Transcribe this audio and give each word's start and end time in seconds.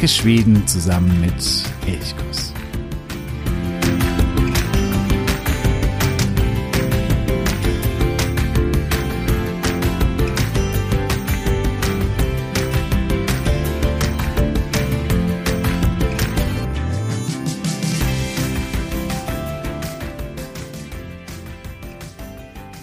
Entdecke 0.00 0.16
Schweden 0.22 0.66
zusammen 0.66 1.20
mit 1.20 1.34
Elchkuss. 1.86 2.54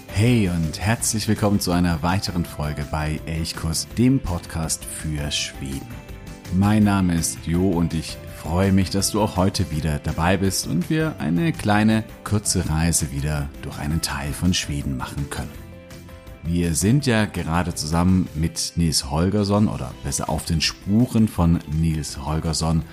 Hey 0.10 0.50
und 0.50 0.80
herzlich 0.80 1.28
willkommen 1.28 1.60
zu 1.60 1.72
einer 1.72 2.04
weiteren 2.04 2.46
Folge 2.46 2.86
bei 2.92 3.20
Elchkurs, 3.26 3.88
dem 3.98 4.20
Podcast 4.20 4.86
für 4.86 5.32
Schweden. 5.32 6.07
Mein 6.54 6.86
Name 6.86 7.16
ist 7.16 7.46
Jo 7.46 7.70
und 7.70 7.94
ich 7.94 8.18
freue 8.38 8.72
mich, 8.72 8.90
dass 8.90 9.12
du 9.12 9.22
auch 9.22 9.36
heute 9.36 9.70
wieder 9.70 10.00
dabei 10.00 10.38
bist 10.38 10.68
und 10.68 10.90
wir 10.90 11.16
eine 11.20 11.52
kleine, 11.52 12.04
kurze 12.24 12.70
Reise 12.70 13.12
wieder 13.12 13.50
durch 13.62 13.78
einen 13.80 14.02
Teil 14.02 14.32
von 14.32 14.54
Schweden 14.54 14.98
machen 14.98 15.30
können. 15.30 15.52
Wir 16.44 16.74
sind 16.74 17.06
ja 17.06 17.26
gerade 17.26 17.76
zusammen 17.76 18.28
mit 18.34 18.74
Nils 18.78 19.12
Holgersson 19.12 19.68
oder 19.68 19.94
besser 20.04 20.30
auf 20.30 20.46
den 20.46 20.62
Spuren 20.62 21.28
von 21.28 21.60
Nils 21.80 22.26
Holgersson 22.26 22.84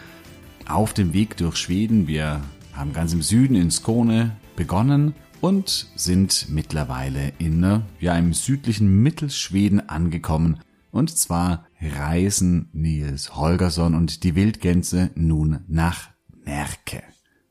auf 0.68 0.92
dem 0.92 1.12
Weg 1.12 1.36
durch 1.36 1.56
Schweden. 1.56 2.08
Wir 2.08 2.40
haben 2.72 2.92
ganz 2.92 3.12
im 3.12 3.22
Süden 3.22 3.54
in 3.54 3.70
Skåne 3.70 4.36
begonnen 4.56 5.14
und 5.40 5.88
sind 5.94 6.46
mittlerweile 6.48 7.32
in 7.38 7.62
äh, 7.62 7.80
ja, 8.00 8.16
im 8.16 8.32
südlichen 8.32 9.02
Mittelschweden 9.02 9.88
angekommen. 9.88 10.58
Und 10.90 11.16
zwar 11.16 11.66
reisen 11.84 12.68
Nils 12.72 13.36
Holgersson 13.36 13.94
und 13.94 14.24
die 14.24 14.34
Wildgänse 14.34 15.10
nun 15.14 15.64
nach 15.68 16.10
Närke. 16.44 17.02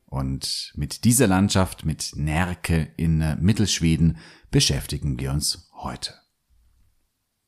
Und 0.06 0.72
mit 0.76 1.04
dieser 1.04 1.26
Landschaft, 1.26 1.84
mit 1.84 2.12
Närke 2.14 2.88
in 2.96 3.20
äh, 3.20 3.36
Mittelschweden, 3.36 4.18
beschäftigen 4.50 5.18
wir 5.18 5.32
uns 5.32 5.70
heute. 5.74 6.14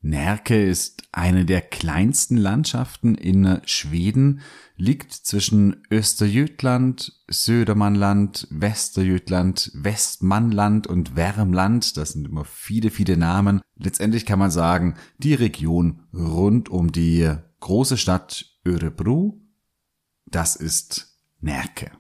Närke 0.01 0.63
ist 0.63 1.03
eine 1.13 1.45
der 1.45 1.63
kleinsten 1.63 2.37
Landschaften 2.37 3.15
in 3.15 3.61
Schweden, 3.65 4.41
liegt 4.77 5.13
zwischen 5.13 5.83
Österjütland, 5.91 7.13
Södermannland, 7.29 8.47
Westerjütland, 8.51 9.73
Westmannland 9.75 10.87
und 10.87 11.17
Wärmland. 11.17 11.97
Das 11.97 12.13
sind 12.13 12.27
immer 12.27 12.45
viele, 12.45 12.91
viele 12.91 13.17
Namen. 13.17 13.63
Letztendlich 13.77 14.27
kann 14.27 14.39
man 14.39 14.51
sagen, 14.51 14.95
die 15.19 15.35
Region 15.35 16.03
rund 16.13 16.69
um 16.69 16.93
die 16.93 17.33
große 17.61 17.97
Stadt 17.97 18.45
Örebro, 18.65 19.41
das 20.27 20.57
ist 20.57 21.19
Närke. 21.41 21.91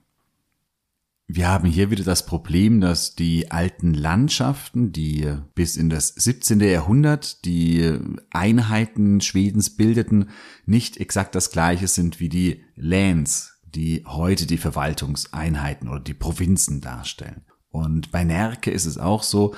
Wir 1.29 1.49
haben 1.49 1.67
hier 1.67 1.91
wieder 1.91 2.05
das 2.05 2.25
Problem, 2.25 2.81
dass 2.81 3.17
die 3.17 3.51
alten 3.51 3.95
Landschaften, 3.95 4.93
die 4.93 5.35
bis 5.57 5.77
in 5.77 5.91
das 5.91 6.09
17. 6.09 6.61
Jahrhundert 6.61 7.45
die 7.45 7.99
Einheiten 8.31 9.21
Schwedens 9.21 9.77
bildeten, 9.77 10.31
nicht 10.67 10.99
exakt 10.99 11.35
das 11.35 11.51
gleiche 11.51 11.89
sind 11.89 12.21
wie 12.21 12.29
die 12.29 12.65
Lands, 12.77 13.61
die 13.65 14.05
heute 14.07 14.47
die 14.47 14.57
Verwaltungseinheiten 14.57 15.89
oder 15.89 15.99
die 15.99 16.15
Provinzen 16.15 16.81
darstellen. 16.81 17.45
Und 17.71 18.13
bei 18.13 18.23
Närke 18.23 18.71
ist 18.71 18.87
es 18.87 18.97
auch 18.97 19.25
so, 19.25 19.57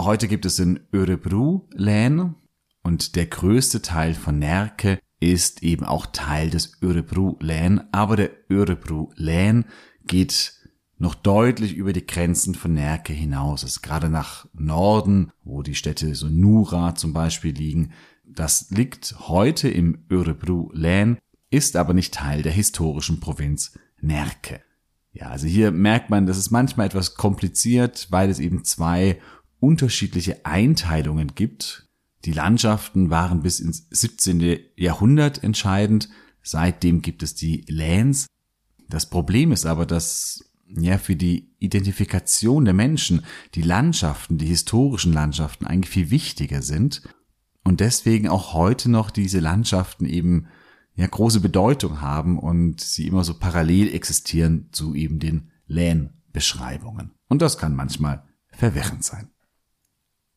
heute 0.00 0.26
gibt 0.26 0.46
es 0.46 0.58
in 0.58 0.80
Örebro 0.90 1.68
Län 1.74 2.34
und 2.82 3.14
der 3.16 3.26
größte 3.26 3.82
Teil 3.82 4.14
von 4.14 4.38
Närke 4.38 4.98
ist 5.20 5.62
eben 5.62 5.84
auch 5.84 6.06
Teil 6.06 6.48
des 6.48 6.82
Örebro 6.82 7.36
Län, 7.40 7.82
aber 7.92 8.16
der 8.16 8.30
Örebro 8.50 9.12
Län 9.16 9.66
geht 10.04 10.61
noch 11.02 11.16
deutlich 11.16 11.74
über 11.74 11.92
die 11.92 12.06
Grenzen 12.06 12.54
von 12.54 12.74
Närke 12.74 13.12
hinaus. 13.12 13.64
Ist 13.64 13.82
gerade 13.82 14.08
nach 14.08 14.46
Norden, 14.54 15.32
wo 15.42 15.62
die 15.62 15.74
Städte 15.74 16.14
so 16.14 16.28
Nura 16.28 16.94
zum 16.94 17.12
Beispiel 17.12 17.52
liegen. 17.52 17.90
Das 18.24 18.70
liegt 18.70 19.16
heute 19.18 19.68
im 19.68 20.04
Örebro 20.08 20.70
Län, 20.72 21.18
ist 21.50 21.74
aber 21.74 21.92
nicht 21.92 22.14
Teil 22.14 22.42
der 22.42 22.52
historischen 22.52 23.18
Provinz 23.18 23.76
Närke. 24.00 24.62
Ja, 25.12 25.26
also 25.26 25.48
hier 25.48 25.72
merkt 25.72 26.08
man, 26.08 26.26
das 26.26 26.38
ist 26.38 26.52
manchmal 26.52 26.86
etwas 26.86 27.16
kompliziert, 27.16 28.06
weil 28.10 28.30
es 28.30 28.38
eben 28.38 28.64
zwei 28.64 29.20
unterschiedliche 29.58 30.46
Einteilungen 30.46 31.34
gibt. 31.34 31.88
Die 32.24 32.32
Landschaften 32.32 33.10
waren 33.10 33.42
bis 33.42 33.58
ins 33.58 33.88
17. 33.90 34.60
Jahrhundert 34.76 35.42
entscheidend. 35.42 36.08
Seitdem 36.44 37.02
gibt 37.02 37.24
es 37.24 37.34
die 37.34 37.64
Läns. 37.66 38.28
Das 38.88 39.06
Problem 39.06 39.50
ist 39.50 39.66
aber, 39.66 39.84
dass 39.84 40.51
ja, 40.76 40.98
für 40.98 41.16
die 41.16 41.50
Identifikation 41.58 42.64
der 42.64 42.74
Menschen 42.74 43.22
die 43.54 43.62
Landschaften, 43.62 44.38
die 44.38 44.46
historischen 44.46 45.12
Landschaften 45.12 45.66
eigentlich 45.66 45.90
viel 45.90 46.10
wichtiger 46.10 46.62
sind 46.62 47.02
und 47.64 47.80
deswegen 47.80 48.28
auch 48.28 48.54
heute 48.54 48.90
noch 48.90 49.10
diese 49.10 49.40
Landschaften 49.40 50.06
eben 50.06 50.46
ja 50.94 51.06
große 51.06 51.40
Bedeutung 51.40 52.00
haben 52.00 52.38
und 52.38 52.80
sie 52.80 53.06
immer 53.06 53.24
so 53.24 53.38
parallel 53.38 53.94
existieren 53.94 54.68
zu 54.72 54.94
eben 54.94 55.18
den 55.18 55.50
Län-Beschreibungen. 55.66 57.12
Und 57.28 57.42
das 57.42 57.56
kann 57.56 57.74
manchmal 57.74 58.24
verwirrend 58.48 59.04
sein. 59.04 59.30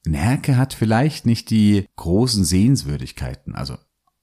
Närke 0.06 0.56
hat 0.56 0.74
vielleicht 0.74 1.26
nicht 1.26 1.50
die 1.50 1.88
großen 1.96 2.46
Sehenswürdigkeiten, 2.46 3.56
also 3.56 3.78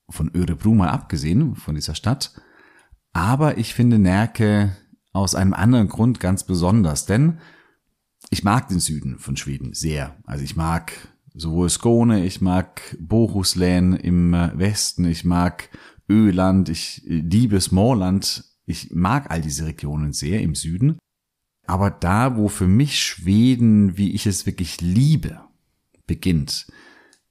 von 0.09 0.31
Örebro 0.33 0.73
mal 0.73 0.89
abgesehen, 0.89 1.55
von 1.55 1.75
dieser 1.75 1.95
Stadt, 1.95 2.33
aber 3.11 3.57
ich 3.57 3.73
finde 3.73 3.99
Närke 3.99 4.75
aus 5.13 5.35
einem 5.35 5.53
anderen 5.53 5.87
Grund 5.87 6.19
ganz 6.19 6.43
besonders, 6.43 7.05
denn 7.05 7.39
ich 8.29 8.43
mag 8.43 8.67
den 8.67 8.79
Süden 8.79 9.19
von 9.19 9.37
Schweden 9.37 9.73
sehr. 9.73 10.17
Also 10.25 10.43
ich 10.43 10.55
mag 10.55 10.91
sowohl 11.35 11.69
Skåne, 11.69 12.25
ich 12.25 12.41
mag 12.41 12.97
Bohuslän 12.99 13.93
im 13.93 14.33
äh, 14.33 14.57
Westen, 14.57 15.05
ich 15.05 15.23
mag 15.23 15.69
Öland, 16.09 16.69
ich 16.69 17.07
äh, 17.07 17.19
liebe 17.19 17.61
Smallland, 17.61 18.43
ich 18.65 18.91
mag 18.91 19.29
all 19.29 19.41
diese 19.41 19.65
Regionen 19.65 20.13
sehr 20.13 20.41
im 20.41 20.55
Süden. 20.55 20.97
Aber 21.65 21.91
da, 21.91 22.35
wo 22.37 22.49
für 22.49 22.67
mich 22.67 22.99
Schweden, 22.99 23.97
wie 23.97 24.13
ich 24.13 24.25
es 24.25 24.45
wirklich 24.45 24.81
liebe, 24.81 25.39
beginnt, 26.07 26.67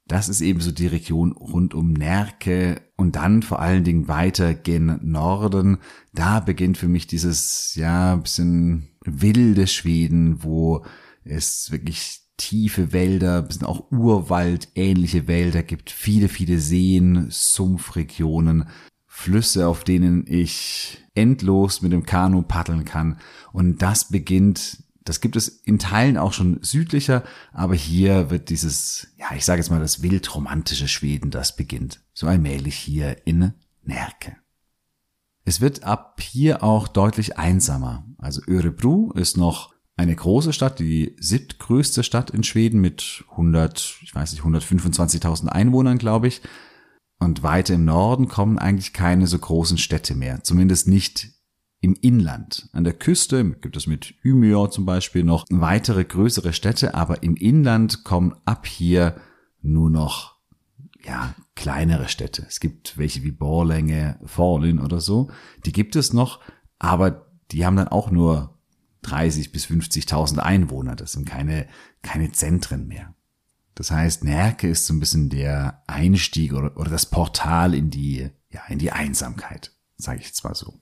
das 0.06 0.28
ist 0.28 0.40
eben 0.40 0.60
so 0.60 0.72
die 0.72 0.86
Region 0.86 1.32
rund 1.32 1.74
um 1.74 1.92
Närke 1.92 2.82
und 2.96 3.16
dann 3.16 3.42
vor 3.42 3.60
allen 3.60 3.84
Dingen 3.84 4.08
weiter 4.08 4.54
gen 4.54 4.98
Norden. 5.02 5.78
Da 6.12 6.40
beginnt 6.40 6.76
für 6.76 6.88
mich 6.88 7.06
dieses, 7.06 7.74
ja, 7.76 8.16
bisschen 8.16 8.88
wilde 9.04 9.66
Schweden, 9.66 10.42
wo 10.42 10.84
es 11.24 11.70
wirklich 11.70 12.20
tiefe 12.36 12.92
Wälder, 12.92 13.42
bisschen 13.42 13.66
auch 13.66 13.90
Urwald, 13.92 14.68
ähnliche 14.74 15.28
Wälder 15.28 15.62
gibt, 15.62 15.90
viele, 15.90 16.28
viele 16.28 16.58
Seen, 16.58 17.28
Sumpfregionen, 17.30 18.68
Flüsse, 19.06 19.68
auf 19.68 19.84
denen 19.84 20.24
ich 20.26 20.98
endlos 21.14 21.82
mit 21.82 21.92
dem 21.92 22.04
Kanu 22.04 22.42
paddeln 22.42 22.84
kann. 22.84 23.18
Und 23.52 23.82
das 23.82 24.08
beginnt 24.08 24.81
das 25.04 25.20
gibt 25.20 25.36
es 25.36 25.48
in 25.48 25.78
Teilen 25.78 26.16
auch 26.16 26.32
schon 26.32 26.58
südlicher, 26.62 27.24
aber 27.52 27.74
hier 27.74 28.30
wird 28.30 28.50
dieses, 28.50 29.08
ja, 29.16 29.26
ich 29.36 29.44
sage 29.44 29.60
jetzt 29.60 29.70
mal 29.70 29.80
das 29.80 30.02
wildromantische 30.02 30.88
Schweden, 30.88 31.30
das 31.30 31.56
beginnt 31.56 32.00
so 32.12 32.26
allmählich 32.26 32.76
hier 32.76 33.26
in 33.26 33.54
Närke. 33.82 34.36
Es 35.44 35.60
wird 35.60 35.82
ab 35.82 36.20
hier 36.20 36.62
auch 36.62 36.86
deutlich 36.86 37.36
einsamer. 37.36 38.06
Also 38.18 38.42
Örebro 38.46 39.12
ist 39.14 39.36
noch 39.36 39.72
eine 39.96 40.14
große 40.14 40.52
Stadt, 40.52 40.78
die 40.78 41.16
siebtgrößte 41.18 42.04
Stadt 42.04 42.30
in 42.30 42.44
Schweden 42.44 42.80
mit 42.80 43.24
100, 43.32 43.98
ich 44.02 44.14
weiß 44.14 44.32
nicht, 44.32 44.42
125.000 44.42 45.48
Einwohnern, 45.48 45.98
glaube 45.98 46.28
ich. 46.28 46.42
Und 47.18 47.42
weiter 47.42 47.74
im 47.74 47.84
Norden 47.84 48.28
kommen 48.28 48.58
eigentlich 48.58 48.92
keine 48.92 49.26
so 49.26 49.38
großen 49.38 49.78
Städte 49.78 50.14
mehr, 50.14 50.42
zumindest 50.42 50.88
nicht 50.88 51.32
im 51.82 51.96
Inland. 52.00 52.68
An 52.72 52.84
der 52.84 52.94
Küste 52.94 53.44
gibt 53.56 53.76
es 53.76 53.88
mit 53.88 54.14
Umeå 54.24 54.68
zum 54.68 54.86
Beispiel 54.86 55.24
noch 55.24 55.44
weitere 55.50 56.04
größere 56.04 56.52
Städte, 56.52 56.94
aber 56.94 57.24
im 57.24 57.34
Inland 57.34 58.04
kommen 58.04 58.36
ab 58.44 58.66
hier 58.66 59.16
nur 59.62 59.90
noch 59.90 60.36
ja, 61.04 61.34
kleinere 61.56 62.08
Städte. 62.08 62.46
Es 62.48 62.60
gibt 62.60 62.96
welche 62.98 63.24
wie 63.24 63.32
Borlänge, 63.32 64.20
Forlin 64.24 64.78
oder 64.78 65.00
so. 65.00 65.30
Die 65.66 65.72
gibt 65.72 65.96
es 65.96 66.12
noch, 66.12 66.40
aber 66.78 67.26
die 67.50 67.66
haben 67.66 67.76
dann 67.76 67.88
auch 67.88 68.12
nur 68.12 68.60
30 69.02 69.50
bis 69.50 69.66
50.000 69.66 70.38
Einwohner. 70.38 70.94
Das 70.94 71.10
sind 71.10 71.26
keine, 71.26 71.66
keine 72.02 72.30
Zentren 72.30 72.86
mehr. 72.86 73.12
Das 73.74 73.90
heißt, 73.90 74.22
Närke 74.22 74.68
ist 74.68 74.86
so 74.86 74.94
ein 74.94 75.00
bisschen 75.00 75.30
der 75.30 75.82
Einstieg 75.88 76.52
oder, 76.52 76.76
oder 76.76 76.90
das 76.90 77.06
Portal 77.06 77.74
in 77.74 77.90
die, 77.90 78.30
ja, 78.50 78.60
in 78.68 78.78
die 78.78 78.92
Einsamkeit, 78.92 79.74
sage 79.96 80.20
ich 80.20 80.32
zwar 80.32 80.54
so. 80.54 80.81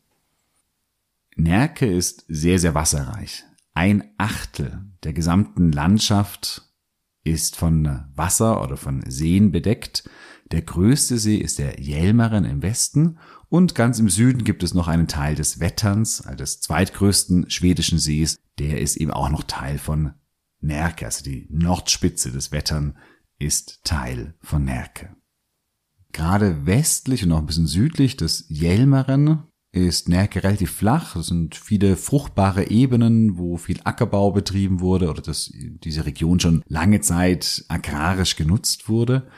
Närke 1.43 1.87
ist 1.87 2.25
sehr, 2.29 2.59
sehr 2.59 2.75
wasserreich. 2.75 3.45
Ein 3.75 4.05
Achtel 4.19 4.85
der 5.05 5.13
gesamten 5.13 5.73
Landschaft 5.73 6.63
ist 7.25 7.57
von 7.57 8.05
Wasser 8.15 8.63
oder 8.63 8.77
von 8.77 9.03
Seen 9.07 9.53
bedeckt. 9.53 10.09
Der 10.51 10.63
größte 10.63 11.19
See 11.19 11.37
ist 11.37 11.59
der 11.59 11.81
Jelmeren 11.81 12.45
im 12.45 12.63
Westen 12.63 13.19
und 13.49 13.75
ganz 13.75 13.99
im 13.99 14.09
Süden 14.09 14.45
gibt 14.45 14.63
es 14.63 14.75
noch 14.75 14.89
einen 14.89 15.09
Teil 15.09 15.35
des 15.35 15.61
Wetterns, 15.61 16.23
also 16.23 16.37
des 16.37 16.61
zweitgrößten 16.61 17.51
schwedischen 17.51 17.99
Sees. 17.99 18.39
Der 18.59 18.81
ist 18.81 18.97
eben 18.97 19.11
auch 19.11 19.29
noch 19.29 19.45
Teil 19.45 19.79
von 19.79 20.15
Närke, 20.61 21.07
also 21.07 21.25
die 21.25 21.47
Nordspitze 21.51 22.33
des 22.33 22.53
Wettern 22.53 22.99
ist 23.39 23.85
Teil 23.85 24.35
von 24.41 24.65
Närke. 24.65 25.17
Gerade 26.13 26.67
westlich 26.67 27.25
und 27.25 27.33
auch 27.33 27.39
ein 27.39 27.47
bisschen 27.47 27.67
südlich 27.67 28.17
des 28.17 28.45
Jelmeren 28.49 29.45
ist 29.73 30.09
Närke 30.09 30.43
relativ 30.43 30.73
flach. 30.73 31.17
Es 31.17 31.29
sind 31.29 31.55
viele 31.55 31.97
fruchtbare 31.97 32.71
Ebenen, 32.71 33.39
wo 33.39 33.57
viel 33.57 33.81
Ackerbau 33.85 34.33
betrieben 34.33 34.81
wurde 34.81 35.09
oder 35.09 35.23
dass 35.23 35.53
diese 35.55 36.07
Region 36.07 36.41
schon 36.41 36.65
lange 36.67 37.01
Zeit 37.01 37.65
agrarisch 37.69 38.37
genutzt 38.37 38.89
wurde. 38.89 39.29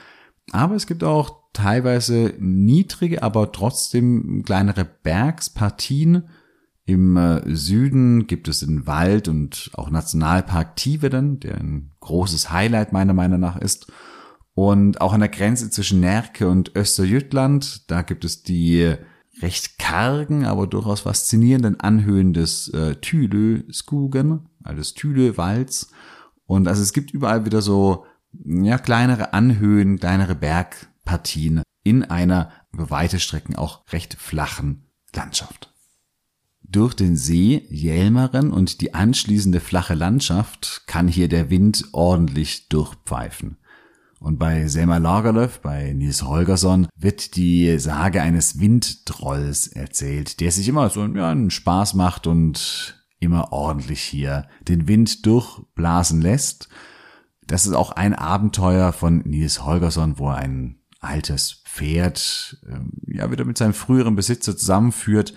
Aber 0.50 0.75
es 0.75 0.87
gibt 0.87 1.05
auch 1.05 1.43
teilweise 1.52 2.34
niedrige, 2.38 3.23
aber 3.23 3.52
trotzdem 3.52 4.43
kleinere 4.44 4.84
Bergspartien. 4.84 6.29
Im 6.84 7.17
äh, 7.17 7.55
Süden 7.55 8.26
gibt 8.26 8.49
es 8.49 8.61
den 8.61 8.87
Wald 8.87 9.29
und 9.29 9.70
auch 9.75 9.90
Nationalpark 9.90 10.76
Tiveden, 10.76 11.38
der 11.40 11.58
ein 11.58 11.93
großes 12.00 12.50
Highlight 12.50 12.93
meiner 12.93 13.14
Meinung 13.14 13.38
nach 13.38 13.56
ist. 13.56 13.93
Und 14.55 15.00
auch 15.00 15.12
an 15.12 15.20
der 15.20 15.29
Grenze 15.29 15.70
zwischen 15.70 16.00
Närke 16.00 16.49
und 16.49 16.73
Österjütland, 16.75 17.90
da 17.90 18.02
gibt 18.02 18.25
es 18.25 18.43
die 18.43 18.96
recht 19.43 19.79
kargen, 19.79 20.44
aber 20.44 20.67
durchaus 20.67 21.00
faszinierenden 21.00 21.81
Anhöhen 21.81 22.33
des 22.33 22.69
äh, 22.69 22.97
Thülö-Skugen, 22.97 24.49
also 24.62 24.79
des 24.79 24.94
Thülö-Walds. 24.94 25.91
Und 26.47 26.69
also 26.69 26.83
es 26.83 26.93
gibt 26.93 27.11
überall 27.12 27.44
wieder 27.44 27.62
so 27.62 28.06
ja, 28.44 28.79
kleinere 28.79 29.33
Anhöhen, 29.33 29.99
kleinere 29.99 30.35
Bergpartien 30.35 31.62
in 31.83 32.05
einer 32.05 32.50
über 32.73 32.91
weite 32.91 33.21
Strecken 33.21 33.56
auch 33.56 33.85
recht 33.93 34.15
flachen 34.15 34.87
Landschaft. 35.15 35.73
Durch 36.62 36.94
den 36.94 37.17
See 37.17 37.67
Jelmeren 37.69 38.50
und 38.50 38.81
die 38.81 38.94
anschließende 38.94 39.61
flache 39.61 39.94
Landschaft 39.94 40.85
kann 40.87 41.06
hier 41.06 41.29
der 41.29 41.50
Wind 41.50 41.85
ordentlich 41.93 42.69
durchpfeifen. 42.69 43.59
Und 44.22 44.38
bei 44.38 44.69
Selma 44.69 44.98
Lagerlöf, 44.98 45.58
bei 45.60 45.92
Nils 45.92 46.22
Holgersson, 46.22 46.86
wird 46.96 47.34
die 47.34 47.76
Sage 47.80 48.22
eines 48.22 48.60
Windtrolls 48.60 49.66
erzählt, 49.66 50.40
der 50.40 50.52
sich 50.52 50.69
immer 50.69 50.90
so 50.90 51.04
ja, 51.06 51.30
einen 51.30 51.50
Spaß 51.50 51.94
macht 51.94 52.28
und 52.28 53.04
immer 53.19 53.52
ordentlich 53.52 54.00
hier 54.00 54.46
den 54.69 54.86
Wind 54.86 55.26
durchblasen 55.26 56.22
lässt. 56.22 56.69
Das 57.48 57.66
ist 57.66 57.72
auch 57.72 57.90
ein 57.90 58.14
Abenteuer 58.14 58.92
von 58.92 59.19
Nils 59.24 59.64
Holgersson, 59.64 60.20
wo 60.20 60.28
er 60.28 60.36
ein 60.36 60.78
altes 61.00 61.62
Pferd 61.64 62.62
ähm, 62.69 62.92
ja 63.08 63.28
wieder 63.32 63.44
mit 63.44 63.58
seinem 63.58 63.74
früheren 63.74 64.14
Besitzer 64.14 64.56
zusammenführt. 64.56 65.34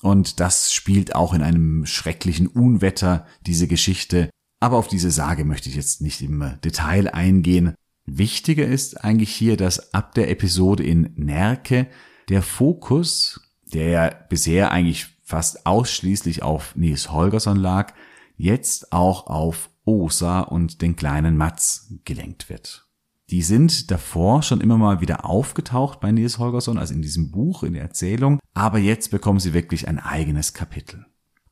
Und 0.00 0.38
das 0.38 0.72
spielt 0.72 1.16
auch 1.16 1.34
in 1.34 1.42
einem 1.42 1.86
schrecklichen 1.86 2.46
Unwetter, 2.46 3.26
diese 3.46 3.66
Geschichte. 3.66 4.30
Aber 4.60 4.76
auf 4.76 4.86
diese 4.86 5.10
Sage 5.10 5.44
möchte 5.44 5.68
ich 5.68 5.74
jetzt 5.74 6.02
nicht 6.02 6.22
im 6.22 6.52
Detail 6.62 7.12
eingehen. 7.12 7.74
Wichtiger 8.04 8.66
ist 8.66 9.04
eigentlich 9.04 9.32
hier, 9.34 9.56
dass 9.56 9.94
ab 9.94 10.14
der 10.14 10.30
Episode 10.30 10.82
in 10.82 11.12
Nerke 11.16 11.88
der 12.28 12.42
Fokus, 12.42 13.40
der 13.72 13.88
ja 13.88 14.10
bisher 14.28 14.72
eigentlich 14.72 15.06
fast 15.22 15.66
ausschließlich 15.66 16.42
auf 16.42 16.74
Nils 16.76 17.10
Holgersson 17.12 17.56
lag, 17.56 17.94
jetzt 18.36 18.92
auch 18.92 19.28
auf 19.28 19.70
Osa 19.84 20.40
und 20.40 20.82
den 20.82 20.96
kleinen 20.96 21.36
Mats 21.36 21.94
gelenkt 22.04 22.48
wird. 22.48 22.86
Die 23.30 23.42
sind 23.42 23.90
davor 23.90 24.42
schon 24.42 24.60
immer 24.60 24.76
mal 24.76 25.00
wieder 25.00 25.24
aufgetaucht 25.24 26.00
bei 26.00 26.12
Nils 26.12 26.38
Holgersson, 26.38 26.76
also 26.76 26.92
in 26.92 27.02
diesem 27.02 27.30
Buch, 27.30 27.62
in 27.62 27.72
der 27.72 27.82
Erzählung, 27.82 28.40
aber 28.52 28.78
jetzt 28.78 29.10
bekommen 29.10 29.40
sie 29.40 29.54
wirklich 29.54 29.88
ein 29.88 29.98
eigenes 29.98 30.52
Kapitel. 30.52 31.06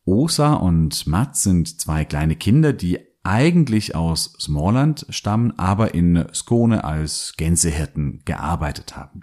Osa 0.05 0.55
und 0.55 1.07
Mats 1.07 1.43
sind 1.43 1.81
zwei 1.81 2.05
kleine 2.05 2.37
Kinder, 2.37 2.73
die 2.73 2.99
eigentlich 3.23 3.95
aus 3.95 4.35
Smallland 4.41 5.07
stammen, 5.11 5.59
aber 5.59 5.95
in 5.95 6.27
Skone 6.33 6.85
als 6.85 7.35
Gänsehirten 7.37 8.23
gearbeitet 8.25 8.97
haben. 8.97 9.23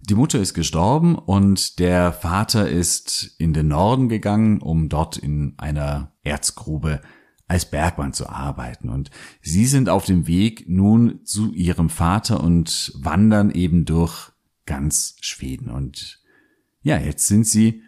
Die 0.00 0.14
Mutter 0.14 0.38
ist 0.40 0.54
gestorben 0.54 1.16
und 1.16 1.78
der 1.78 2.12
Vater 2.12 2.68
ist 2.68 3.34
in 3.38 3.52
den 3.52 3.68
Norden 3.68 4.08
gegangen, 4.08 4.62
um 4.62 4.88
dort 4.88 5.18
in 5.18 5.54
einer 5.58 6.12
Erzgrube 6.22 7.02
als 7.46 7.70
Bergmann 7.70 8.12
zu 8.12 8.28
arbeiten. 8.28 8.88
Und 8.88 9.10
sie 9.42 9.66
sind 9.66 9.88
auf 9.88 10.04
dem 10.04 10.26
Weg 10.26 10.68
nun 10.68 11.24
zu 11.24 11.52
ihrem 11.52 11.90
Vater 11.90 12.42
und 12.42 12.92
wandern 12.96 13.50
eben 13.50 13.84
durch 13.84 14.30
ganz 14.66 15.16
Schweden. 15.20 15.70
Und 15.70 16.22
ja, 16.82 16.98
jetzt 16.98 17.26
sind 17.26 17.46
sie 17.46 17.82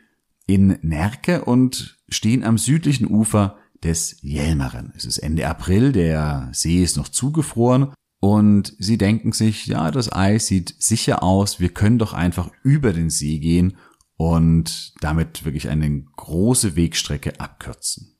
in 0.46 0.78
Närke 0.82 1.44
und 1.44 1.98
stehen 2.08 2.42
am 2.42 2.58
südlichen 2.58 3.06
Ufer 3.06 3.56
des 3.84 4.16
Jelmeren. 4.20 4.92
Es 4.96 5.04
ist 5.04 5.18
Ende 5.18 5.48
April, 5.48 5.92
der 5.92 6.48
See 6.52 6.82
ist 6.82 6.96
noch 6.96 7.08
zugefroren 7.08 7.92
und 8.20 8.74
sie 8.78 8.98
denken 8.98 9.32
sich, 9.32 9.66
ja, 9.66 9.90
das 9.90 10.12
Eis 10.12 10.46
sieht 10.46 10.74
sicher 10.78 11.22
aus, 11.22 11.60
wir 11.60 11.70
können 11.70 11.98
doch 11.98 12.12
einfach 12.12 12.50
über 12.62 12.92
den 12.92 13.10
See 13.10 13.38
gehen 13.38 13.76
und 14.16 14.92
damit 15.00 15.44
wirklich 15.44 15.70
eine 15.70 16.02
große 16.02 16.76
Wegstrecke 16.76 17.40
abkürzen. 17.40 18.18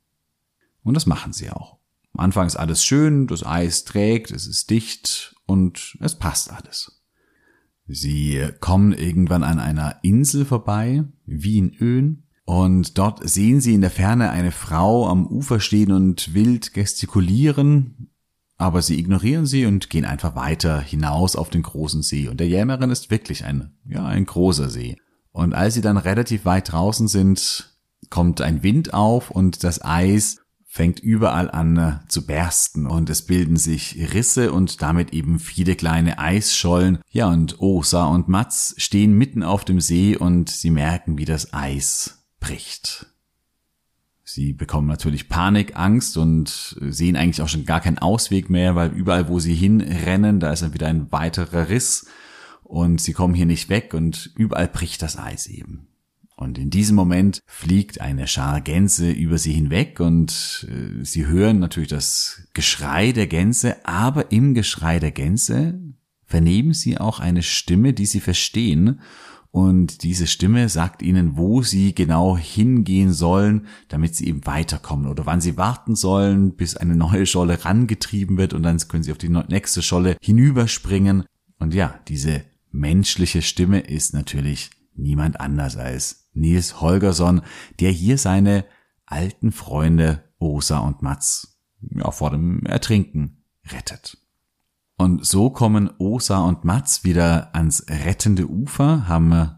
Und 0.82 0.94
das 0.94 1.04
machen 1.04 1.34
sie 1.34 1.50
auch. 1.50 1.78
Am 2.14 2.24
Anfang 2.24 2.46
ist 2.46 2.56
alles 2.56 2.82
schön, 2.82 3.26
das 3.26 3.44
Eis 3.44 3.84
trägt, 3.84 4.30
es 4.30 4.46
ist 4.46 4.70
dicht 4.70 5.36
und 5.44 5.98
es 6.00 6.18
passt 6.18 6.50
alles. 6.50 7.02
Sie 7.86 8.48
kommen 8.60 8.92
irgendwann 8.92 9.42
an 9.42 9.58
einer 9.58 9.98
Insel 10.02 10.44
vorbei, 10.44 11.04
Wien-Öhn, 11.26 12.24
und 12.50 12.98
dort 12.98 13.20
sehen 13.30 13.60
sie 13.60 13.74
in 13.74 13.80
der 13.80 13.92
Ferne 13.92 14.30
eine 14.30 14.50
Frau 14.50 15.06
am 15.06 15.24
Ufer 15.24 15.60
stehen 15.60 15.92
und 15.92 16.34
wild 16.34 16.74
gestikulieren, 16.74 18.10
aber 18.56 18.82
sie 18.82 18.98
ignorieren 18.98 19.46
sie 19.46 19.66
und 19.66 19.88
gehen 19.88 20.04
einfach 20.04 20.34
weiter 20.34 20.80
hinaus 20.80 21.36
auf 21.36 21.48
den 21.48 21.62
großen 21.62 22.02
See. 22.02 22.26
Und 22.26 22.40
der 22.40 22.48
Jämeren 22.48 22.90
ist 22.90 23.08
wirklich 23.08 23.44
ein, 23.44 23.70
ja, 23.86 24.04
ein 24.04 24.26
großer 24.26 24.68
See. 24.68 24.96
Und 25.30 25.54
als 25.54 25.74
sie 25.74 25.80
dann 25.80 25.96
relativ 25.96 26.44
weit 26.44 26.72
draußen 26.72 27.06
sind, 27.06 27.78
kommt 28.10 28.40
ein 28.40 28.64
Wind 28.64 28.94
auf 28.94 29.30
und 29.30 29.62
das 29.62 29.84
Eis 29.84 30.38
fängt 30.66 30.98
überall 30.98 31.52
an 31.52 31.76
äh, 31.76 31.92
zu 32.08 32.26
bersten 32.26 32.88
und 32.88 33.10
es 33.10 33.22
bilden 33.22 33.58
sich 33.58 34.12
Risse 34.12 34.52
und 34.52 34.82
damit 34.82 35.12
eben 35.12 35.38
viele 35.38 35.76
kleine 35.76 36.18
Eisschollen. 36.18 36.98
Ja, 37.12 37.28
und 37.28 37.60
Osa 37.60 38.06
und 38.06 38.26
Mats 38.26 38.74
stehen 38.76 39.12
mitten 39.12 39.44
auf 39.44 39.64
dem 39.64 39.80
See 39.80 40.16
und 40.16 40.48
sie 40.50 40.70
merken, 40.70 41.16
wie 41.16 41.24
das 41.24 41.54
Eis 41.54 42.16
bricht. 42.40 43.06
Sie 44.24 44.52
bekommen 44.52 44.86
natürlich 44.86 45.28
Panik, 45.28 45.76
Angst 45.76 46.16
und 46.16 46.76
sehen 46.80 47.16
eigentlich 47.16 47.42
auch 47.42 47.48
schon 47.48 47.64
gar 47.64 47.80
keinen 47.80 47.98
Ausweg 47.98 48.48
mehr, 48.48 48.74
weil 48.76 48.90
überall, 48.92 49.28
wo 49.28 49.40
sie 49.40 49.54
hinrennen, 49.54 50.40
da 50.40 50.52
ist 50.52 50.62
dann 50.62 50.74
wieder 50.74 50.86
ein 50.86 51.10
weiterer 51.10 51.68
Riss 51.68 52.06
und 52.62 53.00
sie 53.00 53.12
kommen 53.12 53.34
hier 53.34 53.46
nicht 53.46 53.68
weg 53.68 53.92
und 53.92 54.32
überall 54.36 54.68
bricht 54.68 55.02
das 55.02 55.18
Eis 55.18 55.48
eben. 55.48 55.88
Und 56.36 56.56
in 56.56 56.70
diesem 56.70 56.96
Moment 56.96 57.40
fliegt 57.46 58.00
eine 58.00 58.26
Schar 58.26 58.62
Gänse 58.62 59.10
über 59.10 59.36
sie 59.36 59.52
hinweg 59.52 60.00
und 60.00 60.66
äh, 60.70 61.04
sie 61.04 61.26
hören 61.26 61.58
natürlich 61.58 61.90
das 61.90 62.48
Geschrei 62.54 63.12
der 63.12 63.26
Gänse, 63.26 63.84
aber 63.84 64.32
im 64.32 64.54
Geschrei 64.54 65.00
der 65.00 65.10
Gänse 65.10 65.78
vernehmen 66.24 66.72
sie 66.72 66.96
auch 66.96 67.20
eine 67.20 67.42
Stimme, 67.42 67.92
die 67.92 68.06
sie 68.06 68.20
verstehen 68.20 69.00
und 69.52 70.04
diese 70.04 70.28
Stimme 70.28 70.68
sagt 70.68 71.02
ihnen, 71.02 71.36
wo 71.36 71.62
sie 71.62 71.92
genau 71.92 72.36
hingehen 72.36 73.12
sollen, 73.12 73.66
damit 73.88 74.14
sie 74.14 74.28
eben 74.28 74.46
weiterkommen 74.46 75.08
oder 75.08 75.26
wann 75.26 75.40
sie 75.40 75.56
warten 75.56 75.96
sollen, 75.96 76.54
bis 76.54 76.76
eine 76.76 76.94
neue 76.94 77.26
Scholle 77.26 77.64
rangetrieben 77.64 78.36
wird 78.36 78.54
und 78.54 78.62
dann 78.62 78.78
können 78.78 79.02
sie 79.02 79.10
auf 79.10 79.18
die 79.18 79.28
nächste 79.28 79.82
Scholle 79.82 80.16
hinüberspringen. 80.22 81.24
Und 81.58 81.74
ja, 81.74 81.98
diese 82.06 82.42
menschliche 82.70 83.42
Stimme 83.42 83.80
ist 83.80 84.14
natürlich 84.14 84.70
niemand 84.94 85.40
anders 85.40 85.76
als 85.76 86.28
Nils 86.32 86.80
Holgersson, 86.80 87.42
der 87.80 87.90
hier 87.90 88.18
seine 88.18 88.64
alten 89.04 89.50
Freunde 89.50 90.22
Osa 90.38 90.78
und 90.78 91.02
Mats 91.02 91.58
ja, 91.80 92.10
vor 92.12 92.30
dem 92.30 92.64
Ertrinken 92.66 93.42
rettet. 93.66 94.16
Und 95.00 95.24
so 95.24 95.48
kommen 95.48 95.88
Osa 95.96 96.40
und 96.40 96.66
Mats 96.66 97.04
wieder 97.04 97.54
ans 97.54 97.86
rettende 97.88 98.46
Ufer, 98.50 99.08
haben 99.08 99.50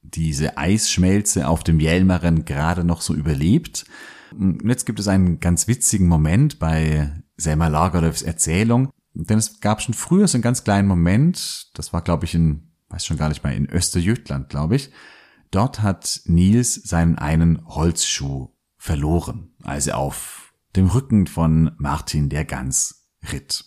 diese 0.00 0.56
Eisschmelze 0.56 1.46
auf 1.46 1.62
dem 1.62 1.78
Jelmeren 1.78 2.46
gerade 2.46 2.84
noch 2.84 3.02
so 3.02 3.12
überlebt. 3.12 3.84
Und 4.32 4.66
jetzt 4.66 4.86
gibt 4.86 4.98
es 4.98 5.06
einen 5.06 5.40
ganz 5.40 5.68
witzigen 5.68 6.08
Moment 6.08 6.58
bei 6.58 7.12
Selma 7.36 7.68
Lagerlöfs 7.68 8.22
Erzählung, 8.22 8.88
denn 9.12 9.36
es 9.36 9.60
gab 9.60 9.82
schon 9.82 9.92
früher 9.92 10.26
so 10.26 10.38
einen 10.38 10.42
ganz 10.42 10.64
kleinen 10.64 10.88
Moment, 10.88 11.68
das 11.74 11.92
war 11.92 12.00
glaube 12.00 12.24
ich 12.24 12.34
in, 12.34 12.72
weiß 12.88 13.04
schon 13.04 13.18
gar 13.18 13.28
nicht 13.28 13.44
mal, 13.44 13.52
in 13.52 13.68
Österjütland, 13.68 14.48
glaube 14.48 14.76
ich. 14.76 14.90
Dort 15.50 15.82
hat 15.82 16.22
Nils 16.24 16.76
seinen 16.76 17.18
einen 17.18 17.62
Holzschuh 17.66 18.54
verloren, 18.78 19.50
als 19.62 19.86
er 19.86 19.98
auf 19.98 20.54
dem 20.76 20.86
Rücken 20.86 21.26
von 21.26 21.72
Martin 21.76 22.30
der 22.30 22.46
Gans 22.46 23.06
ritt. 23.30 23.66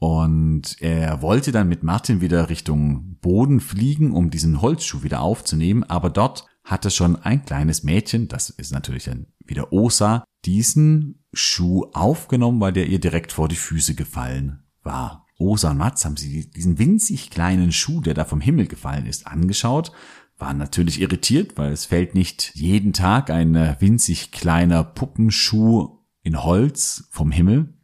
Und 0.00 0.80
er 0.80 1.20
wollte 1.20 1.52
dann 1.52 1.68
mit 1.68 1.82
Martin 1.82 2.22
wieder 2.22 2.48
Richtung 2.48 3.18
Boden 3.20 3.60
fliegen, 3.60 4.12
um 4.12 4.30
diesen 4.30 4.62
Holzschuh 4.62 5.02
wieder 5.02 5.20
aufzunehmen, 5.20 5.84
aber 5.84 6.08
dort 6.08 6.46
hatte 6.64 6.90
schon 6.90 7.16
ein 7.16 7.44
kleines 7.44 7.82
Mädchen, 7.82 8.26
das 8.26 8.48
ist 8.48 8.72
natürlich 8.72 9.04
dann 9.04 9.26
wieder 9.44 9.74
Osa, 9.74 10.24
diesen 10.46 11.22
Schuh 11.34 11.84
aufgenommen, 11.92 12.60
weil 12.62 12.72
der 12.72 12.86
ihr 12.86 12.98
direkt 12.98 13.32
vor 13.32 13.48
die 13.48 13.56
Füße 13.56 13.94
gefallen 13.94 14.62
war. 14.82 15.26
Osa 15.38 15.70
und 15.70 15.76
Mats 15.76 16.06
haben 16.06 16.16
sie 16.16 16.48
diesen 16.50 16.78
winzig 16.78 17.28
kleinen 17.28 17.70
Schuh, 17.70 18.00
der 18.00 18.14
da 18.14 18.24
vom 18.24 18.40
Himmel 18.40 18.68
gefallen 18.68 19.04
ist, 19.04 19.26
angeschaut, 19.26 19.92
waren 20.38 20.56
natürlich 20.56 20.98
irritiert, 20.98 21.58
weil 21.58 21.72
es 21.72 21.84
fällt 21.84 22.14
nicht 22.14 22.52
jeden 22.54 22.94
Tag 22.94 23.28
ein 23.28 23.76
winzig 23.80 24.32
kleiner 24.32 24.82
Puppenschuh 24.82 25.98
in 26.22 26.42
Holz 26.42 27.08
vom 27.10 27.30
Himmel. 27.30 27.74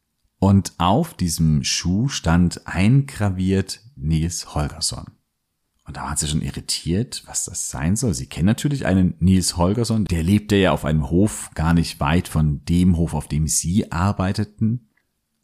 Und 0.47 0.75
auf 0.79 1.12
diesem 1.15 1.65
Schuh 1.65 2.07
stand 2.07 2.69
eingraviert 2.69 3.81
Nils 3.97 4.55
Holgersson. 4.55 5.07
Und 5.85 5.97
da 5.97 6.05
waren 6.05 6.17
sie 6.17 6.29
schon 6.29 6.41
irritiert, 6.41 7.25
was 7.26 7.47
das 7.47 7.69
sein 7.69 7.97
soll. 7.97 8.15
Sie 8.15 8.29
kennen 8.29 8.47
natürlich 8.47 8.87
einen 8.87 9.15
Nils 9.19 9.57
Holgersson, 9.57 10.05
der 10.05 10.23
lebte 10.23 10.55
ja 10.55 10.71
auf 10.71 10.85
einem 10.85 11.11
Hof 11.11 11.50
gar 11.57 11.75
nicht 11.75 11.99
weit 11.99 12.29
von 12.29 12.65
dem 12.65 12.97
Hof, 12.97 13.15
auf 13.15 13.26
dem 13.26 13.49
sie 13.49 13.91
arbeiteten. 13.91 14.88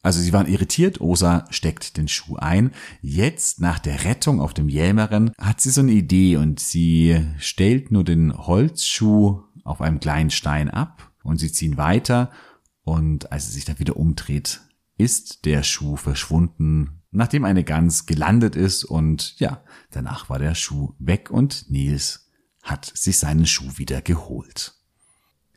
Also 0.03 0.21
sie 0.21 0.33
waren 0.33 0.47
irritiert, 0.47 1.01
Osa 1.01 1.47
steckt 1.51 1.97
den 1.97 2.07
Schuh 2.07 2.37
ein. 2.37 2.71
Jetzt, 3.01 3.61
nach 3.61 3.81
der 3.81 4.05
Rettung 4.05 4.41
auf 4.41 4.55
dem 4.55 4.69
Jämeren, 4.69 5.33
hat 5.37 5.61
sie 5.61 5.71
so 5.71 5.81
eine 5.81 5.91
Idee 5.91 6.37
und 6.37 6.61
sie 6.61 7.27
stellt 7.39 7.91
nur 7.91 8.05
den 8.05 8.33
Holzschuh 8.33 9.43
auf 9.65 9.81
einem 9.81 9.99
kleinen 9.99 10.31
Stein 10.31 10.71
ab 10.71 11.11
und 11.25 11.39
sie 11.39 11.51
ziehen 11.51 11.77
weiter 11.77 12.31
und 12.85 13.33
als 13.33 13.49
sie 13.49 13.55
sich 13.55 13.65
dann 13.65 13.81
wieder 13.81 13.97
umdreht, 13.97 14.61
ist 14.99 15.45
der 15.45 15.63
Schuh 15.63 15.97
verschwunden, 15.97 17.03
nachdem 17.11 17.45
eine 17.45 17.65
Gans 17.65 18.07
gelandet 18.07 18.57
ist 18.57 18.85
und 18.85 19.39
ja, 19.39 19.63
danach 19.91 20.29
war 20.31 20.39
der 20.39 20.55
Schuh 20.55 20.95
weg 20.99 21.31
und 21.31 21.71
Nils 21.71 22.31
hat 22.63 22.85
sich 22.85 23.19
seinen 23.19 23.47
Schuh 23.47 23.77
wieder 23.77 24.01
geholt. 24.03 24.75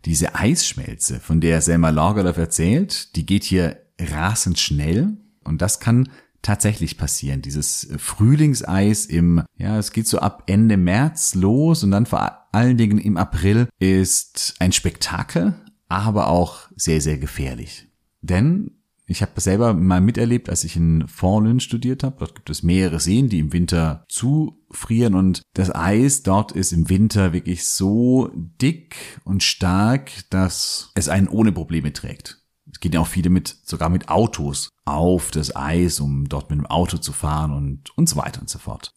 Diese 0.05 0.35
Eisschmelze, 0.35 1.19
von 1.19 1.41
der 1.41 1.61
Selma 1.61 1.89
Lagerlöf 1.89 2.37
erzählt, 2.37 3.15
die 3.15 3.25
geht 3.25 3.43
hier 3.43 3.81
rasend 3.99 4.59
schnell 4.59 5.17
und 5.43 5.61
das 5.61 5.79
kann 5.79 6.09
tatsächlich 6.41 6.97
passieren. 6.97 7.41
Dieses 7.41 7.87
Frühlingseis 7.97 9.07
im, 9.07 9.43
ja, 9.57 9.79
es 9.79 9.91
geht 9.91 10.07
so 10.07 10.19
ab 10.19 10.43
Ende 10.45 10.77
März 10.77 11.33
los 11.33 11.83
und 11.83 11.91
dann 11.91 12.05
vor 12.05 12.47
allen 12.51 12.77
Dingen 12.77 12.99
im 12.99 13.17
April 13.17 13.67
ist 13.79 14.55
ein 14.59 14.71
Spektakel, 14.71 15.55
aber 15.87 16.27
auch 16.27 16.69
sehr, 16.75 17.01
sehr 17.01 17.17
gefährlich. 17.17 17.87
Denn 18.21 18.74
ich 19.07 19.21
habe 19.21 19.39
selber 19.39 19.73
mal 19.73 20.01
miterlebt, 20.01 20.49
als 20.49 20.63
ich 20.63 20.75
in 20.75 21.07
Forlön 21.07 21.59
studiert 21.59 22.03
habe. 22.03 22.17
Dort 22.19 22.35
gibt 22.35 22.49
es 22.49 22.63
mehrere 22.63 22.99
Seen, 22.99 23.29
die 23.29 23.39
im 23.39 23.53
Winter 23.53 24.03
zufrieren 24.09 25.13
und 25.13 25.43
das 25.53 25.73
Eis 25.73 26.23
dort 26.23 26.51
ist 26.51 26.73
im 26.73 26.89
Winter 26.89 27.31
wirklich 27.33 27.65
so 27.65 28.31
dick 28.33 28.95
und 29.23 29.43
stark, 29.43 30.11
dass 30.29 30.91
es 30.95 31.09
einen 31.09 31.27
ohne 31.27 31.51
Probleme 31.51 31.93
trägt. 31.93 32.41
Es 32.71 32.79
gehen 32.79 32.93
ja 32.93 32.99
auch 32.99 33.07
viele 33.07 33.29
mit, 33.29 33.55
sogar 33.63 33.89
mit 33.89 34.09
Autos 34.09 34.69
auf 34.85 35.31
das 35.31 35.55
Eis, 35.55 35.99
um 35.99 36.27
dort 36.27 36.49
mit 36.49 36.59
dem 36.59 36.65
Auto 36.65 36.97
zu 36.97 37.13
fahren 37.13 37.51
und, 37.51 37.95
und 37.97 38.09
so 38.09 38.17
weiter 38.17 38.41
und 38.41 38.49
so 38.49 38.59
fort. 38.59 38.93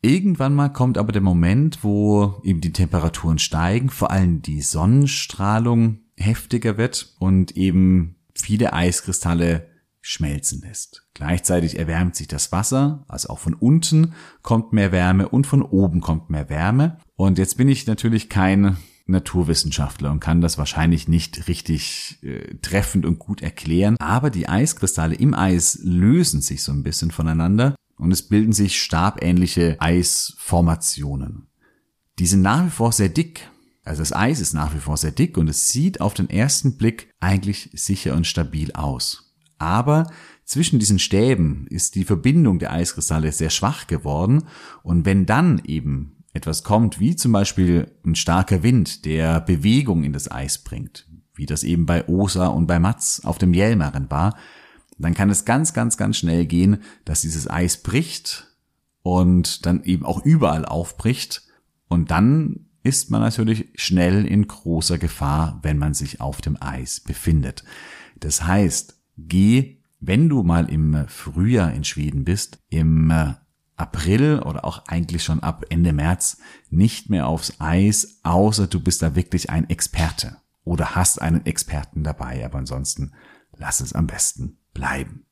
Irgendwann 0.00 0.54
mal 0.54 0.68
kommt 0.68 0.96
aber 0.96 1.10
der 1.10 1.22
Moment, 1.22 1.82
wo 1.82 2.40
eben 2.44 2.60
die 2.60 2.72
Temperaturen 2.72 3.38
steigen, 3.38 3.90
vor 3.90 4.12
allem 4.12 4.42
die 4.42 4.60
Sonnenstrahlung 4.60 5.98
heftiger 6.16 6.76
wird 6.76 7.14
und 7.18 7.56
eben 7.56 8.17
viele 8.42 8.72
Eiskristalle 8.72 9.68
schmelzen 10.00 10.62
lässt. 10.62 11.06
Gleichzeitig 11.14 11.78
erwärmt 11.78 12.16
sich 12.16 12.28
das 12.28 12.52
Wasser, 12.52 13.04
also 13.08 13.28
auch 13.28 13.38
von 13.38 13.54
unten 13.54 14.14
kommt 14.42 14.72
mehr 14.72 14.92
Wärme 14.92 15.28
und 15.28 15.46
von 15.46 15.62
oben 15.62 16.00
kommt 16.00 16.30
mehr 16.30 16.48
Wärme. 16.48 16.98
Und 17.16 17.38
jetzt 17.38 17.56
bin 17.56 17.68
ich 17.68 17.86
natürlich 17.86 18.28
kein 18.28 18.76
Naturwissenschaftler 19.06 20.10
und 20.10 20.20
kann 20.20 20.40
das 20.40 20.58
wahrscheinlich 20.58 21.08
nicht 21.08 21.48
richtig 21.48 22.18
äh, 22.22 22.54
treffend 22.62 23.06
und 23.06 23.18
gut 23.18 23.42
erklären. 23.42 23.96
Aber 23.98 24.30
die 24.30 24.48
Eiskristalle 24.48 25.14
im 25.14 25.34
Eis 25.34 25.78
lösen 25.82 26.40
sich 26.40 26.62
so 26.62 26.72
ein 26.72 26.82
bisschen 26.82 27.10
voneinander 27.10 27.74
und 27.96 28.12
es 28.12 28.28
bilden 28.28 28.52
sich 28.52 28.80
stabähnliche 28.80 29.76
Eisformationen. 29.80 31.48
Die 32.18 32.26
sind 32.26 32.42
nach 32.42 32.66
wie 32.66 32.70
vor 32.70 32.92
sehr 32.92 33.08
dick, 33.08 33.48
also 33.88 34.02
das 34.02 34.12
Eis 34.12 34.40
ist 34.40 34.52
nach 34.52 34.74
wie 34.74 34.80
vor 34.80 34.98
sehr 34.98 35.12
dick 35.12 35.38
und 35.38 35.48
es 35.48 35.68
sieht 35.68 36.02
auf 36.02 36.12
den 36.12 36.28
ersten 36.28 36.76
Blick 36.76 37.14
eigentlich 37.20 37.70
sicher 37.72 38.14
und 38.14 38.26
stabil 38.26 38.70
aus. 38.72 39.34
Aber 39.56 40.10
zwischen 40.44 40.78
diesen 40.78 40.98
Stäben 40.98 41.66
ist 41.70 41.94
die 41.94 42.04
Verbindung 42.04 42.58
der 42.58 42.72
Eiskristalle 42.72 43.32
sehr 43.32 43.48
schwach 43.48 43.86
geworden 43.86 44.44
und 44.82 45.06
wenn 45.06 45.24
dann 45.24 45.62
eben 45.64 46.22
etwas 46.34 46.64
kommt, 46.64 47.00
wie 47.00 47.16
zum 47.16 47.32
Beispiel 47.32 47.90
ein 48.04 48.14
starker 48.14 48.62
Wind, 48.62 49.06
der 49.06 49.40
Bewegung 49.40 50.04
in 50.04 50.12
das 50.12 50.30
Eis 50.30 50.58
bringt, 50.58 51.08
wie 51.34 51.46
das 51.46 51.64
eben 51.64 51.86
bei 51.86 52.06
Osa 52.08 52.48
und 52.48 52.66
bei 52.66 52.78
Mats 52.78 53.24
auf 53.24 53.38
dem 53.38 53.54
Jelmaren 53.54 54.10
war, 54.10 54.36
dann 54.98 55.14
kann 55.14 55.30
es 55.30 55.46
ganz, 55.46 55.72
ganz, 55.72 55.96
ganz 55.96 56.18
schnell 56.18 56.44
gehen, 56.44 56.82
dass 57.06 57.22
dieses 57.22 57.48
Eis 57.48 57.78
bricht 57.78 58.48
und 59.02 59.64
dann 59.64 59.82
eben 59.84 60.04
auch 60.04 60.24
überall 60.24 60.66
aufbricht 60.66 61.44
und 61.88 62.10
dann 62.10 62.67
ist 62.88 63.10
man 63.10 63.20
natürlich 63.20 63.68
schnell 63.74 64.24
in 64.24 64.48
großer 64.48 64.96
Gefahr, 64.96 65.60
wenn 65.62 65.76
man 65.76 65.92
sich 65.92 66.22
auf 66.22 66.40
dem 66.40 66.56
Eis 66.58 67.00
befindet. 67.00 67.62
Das 68.18 68.44
heißt, 68.44 68.98
geh, 69.18 69.76
wenn 70.00 70.30
du 70.30 70.42
mal 70.42 70.70
im 70.70 71.04
Frühjahr 71.06 71.72
in 71.74 71.84
Schweden 71.84 72.24
bist, 72.24 72.58
im 72.70 73.10
äh, 73.10 73.34
April 73.76 74.40
oder 74.40 74.64
auch 74.64 74.86
eigentlich 74.88 75.22
schon 75.22 75.40
ab 75.40 75.66
Ende 75.68 75.92
März 75.92 76.38
nicht 76.70 77.10
mehr 77.10 77.26
aufs 77.26 77.60
Eis, 77.60 78.20
außer 78.22 78.66
du 78.66 78.80
bist 78.80 79.02
da 79.02 79.14
wirklich 79.14 79.50
ein 79.50 79.68
Experte 79.68 80.38
oder 80.64 80.94
hast 80.94 81.20
einen 81.20 81.44
Experten 81.44 82.02
dabei, 82.02 82.42
aber 82.44 82.58
ansonsten 82.58 83.12
lass 83.54 83.80
es 83.80 83.92
am 83.92 84.06
besten 84.06 84.56
bleiben. 84.72 85.26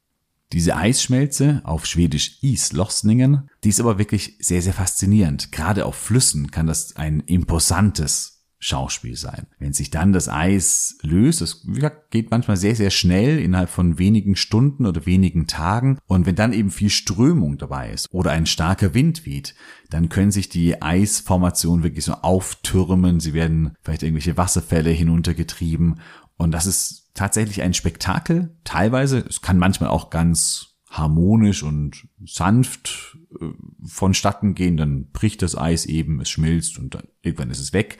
Diese 0.53 0.77
Eisschmelze 0.77 1.61
auf 1.65 1.87
Schwedisch 1.87 2.39
Islossningen, 2.43 3.51
die 3.65 3.71
ist 3.71 3.81
aber 3.81 3.99
wirklich 3.99 4.37
sehr, 4.41 4.63
sehr 4.63 4.73
faszinierend. 4.73 5.51
Gerade 5.51 5.87
auf 5.87 5.97
Flüssen 5.97 6.51
kann 6.51 6.67
das 6.67 6.95
ein 6.97 7.21
imposantes 7.21 8.37
Schauspiel 8.59 9.17
sein. 9.17 9.47
Wenn 9.59 9.73
sich 9.73 9.91
dann 9.91 10.13
das 10.13 10.29
Eis 10.29 10.97
löst, 11.03 11.41
das 11.41 11.67
geht 12.11 12.31
manchmal 12.31 12.57
sehr, 12.57 12.75
sehr 12.75 12.91
schnell 12.91 13.39
innerhalb 13.39 13.69
von 13.69 13.99
wenigen 13.99 14.35
Stunden 14.35 14.87
oder 14.87 15.05
wenigen 15.05 15.47
Tagen. 15.47 15.99
Und 16.07 16.27
wenn 16.27 16.37
dann 16.37 16.53
eben 16.53 16.71
viel 16.71 16.91
Strömung 16.91 17.59
dabei 17.59 17.91
ist 17.91 18.09
oder 18.13 18.31
ein 18.31 18.47
starker 18.47 18.95
Wind 18.95 19.27
weht, 19.27 19.55
dann 19.91 20.09
können 20.09 20.31
sich 20.31 20.49
die 20.49 20.81
Eisformationen 20.81 21.85
wirklich 21.85 22.05
so 22.05 22.15
auftürmen. 22.15 23.21
Sie 23.21 23.35
werden 23.35 23.77
vielleicht 23.83 24.03
irgendwelche 24.03 24.37
Wasserfälle 24.37 24.91
hinuntergetrieben. 24.91 26.01
Und 26.37 26.53
das 26.53 26.67
ist 26.67 27.11
tatsächlich 27.15 27.63
ein 27.63 27.75
Spektakel, 27.75 28.57
teilweise. 28.65 29.19
Es 29.19 29.41
kann 29.41 29.59
manchmal 29.59 29.91
auch 29.91 30.11
ganz 30.11 30.77
harmonisch 30.91 31.63
und 31.63 32.09
sanft 32.25 33.19
äh, 33.41 33.47
vonstatten 33.85 34.55
gehen, 34.55 34.77
dann 34.77 35.11
bricht 35.11 35.43
das 35.43 35.57
Eis 35.57 35.87
eben, 35.87 36.21
es 36.21 36.31
schmilzt 36.31 36.79
und 36.79 36.95
dann 36.95 37.05
irgendwann 37.23 37.51
ist 37.51 37.61
es 37.61 37.73
weg. 37.73 37.99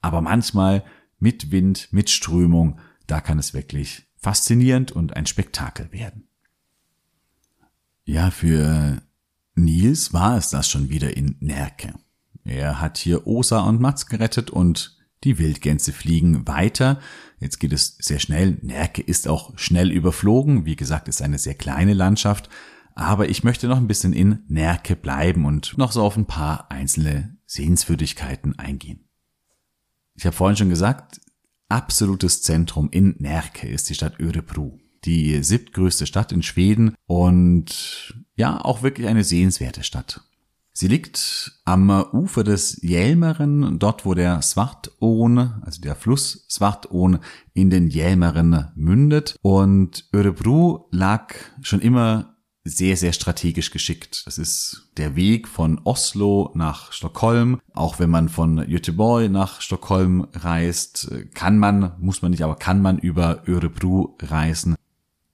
Aber 0.00 0.20
manchmal 0.20 0.84
mit 1.18 1.50
Wind, 1.50 1.88
mit 1.90 2.10
Strömung, 2.10 2.78
da 3.06 3.20
kann 3.20 3.38
es 3.38 3.54
wirklich 3.54 4.06
faszinierend 4.16 4.92
und 4.92 5.16
ein 5.16 5.26
Spektakel 5.26 5.90
werden. 5.92 6.28
Ja, 8.04 8.30
für 8.30 9.02
Nils 9.54 10.12
war 10.12 10.36
es 10.36 10.50
das 10.50 10.68
schon 10.68 10.88
wieder 10.88 11.16
in 11.16 11.36
Nerke. 11.40 11.94
Er 12.44 12.80
hat 12.80 12.98
hier 12.98 13.26
Osa 13.26 13.60
und 13.60 13.80
Mats 13.80 14.06
gerettet 14.06 14.50
und 14.50 14.97
die 15.24 15.38
Wildgänse 15.38 15.92
fliegen 15.92 16.46
weiter. 16.46 17.00
Jetzt 17.40 17.58
geht 17.58 17.72
es 17.72 17.96
sehr 17.98 18.18
schnell. 18.18 18.58
Nerke 18.62 19.02
ist 19.02 19.28
auch 19.28 19.56
schnell 19.58 19.90
überflogen. 19.90 20.64
Wie 20.64 20.76
gesagt, 20.76 21.08
ist 21.08 21.22
eine 21.22 21.38
sehr 21.38 21.54
kleine 21.54 21.94
Landschaft. 21.94 22.48
Aber 22.94 23.28
ich 23.28 23.44
möchte 23.44 23.68
noch 23.68 23.76
ein 23.76 23.86
bisschen 23.86 24.12
in 24.12 24.40
Nerke 24.48 24.96
bleiben 24.96 25.44
und 25.44 25.78
noch 25.78 25.92
so 25.92 26.02
auf 26.02 26.16
ein 26.16 26.26
paar 26.26 26.70
einzelne 26.70 27.36
Sehenswürdigkeiten 27.46 28.58
eingehen. 28.58 29.08
Ich 30.14 30.26
habe 30.26 30.34
vorhin 30.34 30.56
schon 30.56 30.68
gesagt, 30.68 31.20
absolutes 31.68 32.42
Zentrum 32.42 32.88
in 32.90 33.14
Nerke 33.18 33.68
ist 33.68 33.88
die 33.88 33.94
Stadt 33.94 34.18
Örebro. 34.18 34.80
Die 35.04 35.44
siebtgrößte 35.44 36.06
Stadt 36.06 36.32
in 36.32 36.42
Schweden 36.42 36.94
und 37.06 38.16
ja, 38.34 38.60
auch 38.60 38.82
wirklich 38.82 39.06
eine 39.06 39.22
sehenswerte 39.22 39.84
Stadt. 39.84 40.27
Sie 40.80 40.86
liegt 40.86 41.58
am 41.64 41.90
Ufer 41.90 42.44
des 42.44 42.80
Jelmeren, 42.82 43.80
dort 43.80 44.06
wo 44.06 44.14
der 44.14 44.40
Svartån, 44.42 45.36
also 45.62 45.80
der 45.80 45.96
Fluss 45.96 46.46
Svartån, 46.48 47.18
in 47.52 47.68
den 47.68 47.88
Jelmeren 47.88 48.68
mündet. 48.76 49.34
Und 49.42 50.08
Örebro 50.14 50.88
lag 50.92 51.34
schon 51.62 51.80
immer 51.80 52.36
sehr, 52.62 52.96
sehr 52.96 53.12
strategisch 53.12 53.72
geschickt. 53.72 54.22
Das 54.26 54.38
ist 54.38 54.88
der 54.98 55.16
Weg 55.16 55.48
von 55.48 55.80
Oslo 55.82 56.52
nach 56.54 56.92
Stockholm. 56.92 57.60
Auch 57.74 57.98
wenn 57.98 58.10
man 58.10 58.28
von 58.28 58.64
Göteborg 58.64 59.32
nach 59.32 59.60
Stockholm 59.60 60.28
reist, 60.32 61.10
kann 61.34 61.58
man, 61.58 61.96
muss 61.98 62.22
man 62.22 62.30
nicht, 62.30 62.44
aber 62.44 62.54
kann 62.54 62.80
man 62.82 63.00
über 63.00 63.42
Örebro 63.48 64.16
reisen. 64.22 64.76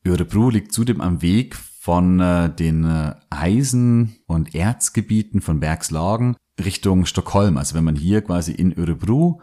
Örebro 0.06 0.48
liegt 0.48 0.72
zudem 0.72 1.02
am 1.02 1.20
Weg 1.20 1.54
von 1.85 2.19
äh, 2.19 2.49
den 2.49 2.85
äh, 2.85 3.14
Eisen- 3.29 4.17
und 4.26 4.55
Erzgebieten 4.55 5.43
von 5.43 5.61
Bergslagen 5.61 6.35
Richtung 6.59 7.05
Stockholm. 7.05 7.59
Also 7.59 7.75
wenn 7.75 7.85
man 7.85 7.95
hier 7.95 8.23
quasi 8.23 8.53
in 8.53 8.73
Örebro 8.73 9.43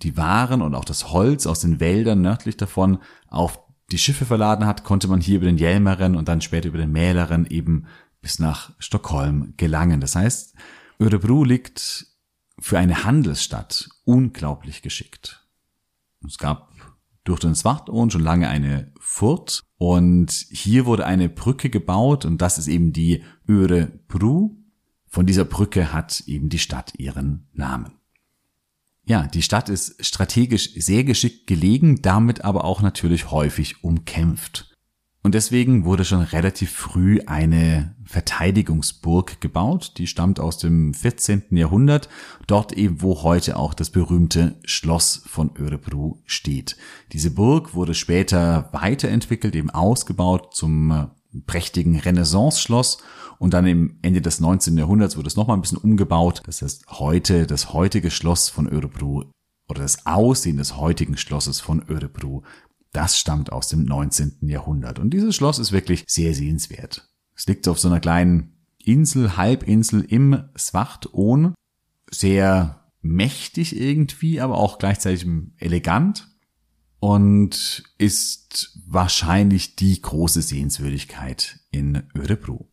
die 0.00 0.16
Waren 0.16 0.62
und 0.62 0.74
auch 0.74 0.86
das 0.86 1.12
Holz 1.12 1.46
aus 1.46 1.60
den 1.60 1.80
Wäldern 1.80 2.22
nördlich 2.22 2.56
davon 2.56 3.00
auf 3.28 3.60
die 3.92 3.98
Schiffe 3.98 4.24
verladen 4.24 4.64
hat, 4.64 4.84
konnte 4.84 5.08
man 5.08 5.20
hier 5.20 5.36
über 5.36 5.44
den 5.44 5.58
Jelmeren 5.58 6.16
und 6.16 6.26
dann 6.26 6.40
später 6.40 6.68
über 6.68 6.78
den 6.78 6.90
Mäleren 6.90 7.44
eben 7.44 7.84
bis 8.22 8.38
nach 8.38 8.72
Stockholm 8.78 9.52
gelangen. 9.58 10.00
Das 10.00 10.16
heißt, 10.16 10.54
Örebro 10.98 11.44
liegt 11.44 12.06
für 12.60 12.78
eine 12.78 13.04
Handelsstadt 13.04 13.90
unglaublich 14.04 14.80
geschickt. 14.80 15.46
Es 16.26 16.38
gab 16.38 16.73
durch 17.24 17.40
den 17.40 17.54
Svartån 17.54 18.10
schon 18.10 18.22
lange 18.22 18.48
eine 18.48 18.92
Furt 19.00 19.62
und 19.76 20.30
hier 20.50 20.86
wurde 20.86 21.06
eine 21.06 21.28
Brücke 21.28 21.70
gebaut 21.70 22.24
und 22.24 22.40
das 22.40 22.58
ist 22.58 22.68
eben 22.68 22.92
die 22.92 23.22
Örebro. 23.48 24.56
Von 25.08 25.26
dieser 25.26 25.44
Brücke 25.44 25.92
hat 25.92 26.20
eben 26.26 26.48
die 26.48 26.58
Stadt 26.58 26.92
ihren 26.98 27.48
Namen. 27.52 27.92
Ja, 29.06 29.26
die 29.26 29.42
Stadt 29.42 29.68
ist 29.68 30.04
strategisch 30.04 30.72
sehr 30.74 31.04
geschickt 31.04 31.46
gelegen, 31.46 32.02
damit 32.02 32.44
aber 32.44 32.64
auch 32.64 32.80
natürlich 32.80 33.30
häufig 33.30 33.84
umkämpft. 33.84 34.73
Und 35.24 35.34
deswegen 35.34 35.86
wurde 35.86 36.04
schon 36.04 36.20
relativ 36.20 36.70
früh 36.70 37.18
eine 37.24 37.96
Verteidigungsburg 38.04 39.40
gebaut, 39.40 39.94
die 39.96 40.06
stammt 40.06 40.38
aus 40.38 40.58
dem 40.58 40.92
14. 40.92 41.44
Jahrhundert, 41.52 42.10
dort 42.46 42.74
eben 42.74 43.00
wo 43.00 43.22
heute 43.22 43.56
auch 43.56 43.72
das 43.72 43.88
berühmte 43.88 44.56
Schloss 44.64 45.22
von 45.26 45.50
Örebro 45.58 46.22
steht. 46.26 46.76
Diese 47.14 47.30
Burg 47.30 47.74
wurde 47.74 47.94
später 47.94 48.68
weiterentwickelt, 48.72 49.56
eben 49.56 49.70
ausgebaut 49.70 50.54
zum 50.54 50.90
äh, 50.90 51.06
prächtigen 51.46 51.98
Renaissance-Schloss 51.98 52.98
und 53.38 53.54
dann 53.54 53.66
im 53.66 53.98
Ende 54.02 54.20
des 54.20 54.40
19. 54.40 54.76
Jahrhunderts 54.76 55.16
wurde 55.16 55.28
es 55.28 55.36
nochmal 55.36 55.56
ein 55.56 55.62
bisschen 55.62 55.78
umgebaut. 55.78 56.42
Das 56.44 56.60
heißt, 56.60 56.84
heute, 56.90 57.46
das 57.46 57.72
heutige 57.72 58.10
Schloss 58.10 58.50
von 58.50 58.68
Örebro 58.68 59.24
oder 59.70 59.80
das 59.80 60.04
Aussehen 60.04 60.58
des 60.58 60.76
heutigen 60.76 61.16
Schlosses 61.16 61.60
von 61.60 61.82
Örebro 61.88 62.44
das 62.94 63.18
stammt 63.18 63.52
aus 63.52 63.68
dem 63.68 63.84
19. 63.84 64.48
Jahrhundert. 64.48 64.98
Und 64.98 65.10
dieses 65.10 65.34
Schloss 65.34 65.58
ist 65.58 65.72
wirklich 65.72 66.04
sehr 66.06 66.32
sehenswert. 66.34 67.08
Es 67.36 67.46
liegt 67.46 67.66
auf 67.68 67.78
so 67.78 67.88
einer 67.88 68.00
kleinen 68.00 68.56
Insel, 68.78 69.36
Halbinsel 69.36 70.02
im 70.02 70.44
Svartån. 70.54 71.54
Sehr 72.10 72.84
mächtig 73.02 73.78
irgendwie, 73.78 74.40
aber 74.40 74.56
auch 74.58 74.78
gleichzeitig 74.78 75.26
elegant. 75.58 76.28
Und 77.00 77.82
ist 77.98 78.78
wahrscheinlich 78.86 79.76
die 79.76 80.00
große 80.00 80.40
Sehenswürdigkeit 80.40 81.60
in 81.70 82.04
Örebro. 82.16 82.70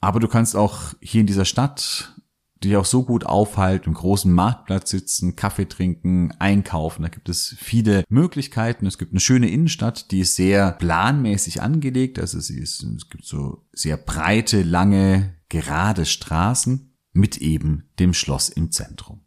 Aber 0.00 0.18
du 0.18 0.28
kannst 0.28 0.56
auch 0.56 0.94
hier 1.00 1.20
in 1.20 1.26
dieser 1.26 1.44
Stadt 1.44 2.19
die 2.62 2.76
auch 2.76 2.84
so 2.84 3.04
gut 3.04 3.24
aufhalten, 3.24 3.88
im 3.88 3.94
großen 3.94 4.32
Marktplatz 4.32 4.90
sitzen, 4.90 5.34
Kaffee 5.34 5.66
trinken, 5.66 6.32
einkaufen. 6.38 7.02
Da 7.02 7.08
gibt 7.08 7.28
es 7.28 7.54
viele 7.58 8.04
Möglichkeiten. 8.08 8.86
Es 8.86 8.98
gibt 8.98 9.12
eine 9.12 9.20
schöne 9.20 9.48
Innenstadt, 9.48 10.10
die 10.10 10.20
ist 10.20 10.34
sehr 10.34 10.72
planmäßig 10.72 11.62
angelegt. 11.62 12.18
Also 12.18 12.38
sie 12.40 12.58
ist, 12.58 12.82
es 12.82 13.08
gibt 13.08 13.24
so 13.24 13.66
sehr 13.72 13.96
breite, 13.96 14.62
lange, 14.62 15.34
gerade 15.48 16.04
Straßen 16.04 16.94
mit 17.12 17.38
eben 17.38 17.88
dem 17.98 18.12
Schloss 18.14 18.48
im 18.50 18.70
Zentrum. 18.70 19.22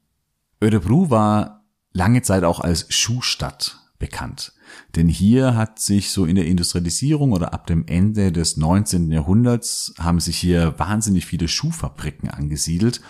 Örebro 0.62 1.10
war 1.10 1.66
lange 1.92 2.22
Zeit 2.22 2.44
auch 2.44 2.60
als 2.60 2.86
Schuhstadt 2.94 3.80
bekannt. 4.00 4.54
Denn 4.96 5.08
hier 5.08 5.56
hat 5.56 5.80
sich 5.80 6.12
so 6.12 6.26
in 6.26 6.36
der 6.36 6.46
Industrialisierung 6.46 7.32
oder 7.32 7.54
ab 7.54 7.68
dem 7.68 7.86
Ende 7.88 8.32
des 8.32 8.58
19. 8.58 9.12
Jahrhunderts 9.12 9.94
haben 10.00 10.20
sich 10.20 10.38
hier 10.38 10.78
wahnsinnig 10.78 11.26
viele 11.26 11.48
Schuhfabriken 11.48 12.30
angesiedelt. 12.30 13.02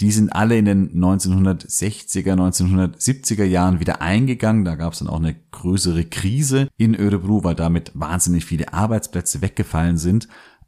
Die 0.00 0.10
sind 0.10 0.30
alle 0.30 0.58
in 0.58 0.64
den 0.64 0.90
1960er, 0.92 2.34
1970er 2.34 3.44
Jahren 3.44 3.78
wieder 3.78 4.02
eingegangen. 4.02 4.64
Da 4.64 4.74
gab 4.74 4.92
es 4.92 4.98
dann 4.98 5.08
auch 5.08 5.20
eine 5.20 5.36
größere 5.52 6.04
Krise 6.04 6.68
in 6.76 6.96
Örebro, 6.96 7.44
weil 7.44 7.54
damit 7.54 7.92
wahnsinnig 7.94 8.44
viele 8.44 8.72
Arbeitsplätze 8.72 9.40
weggefallen 9.40 9.96
sind. 9.96 10.26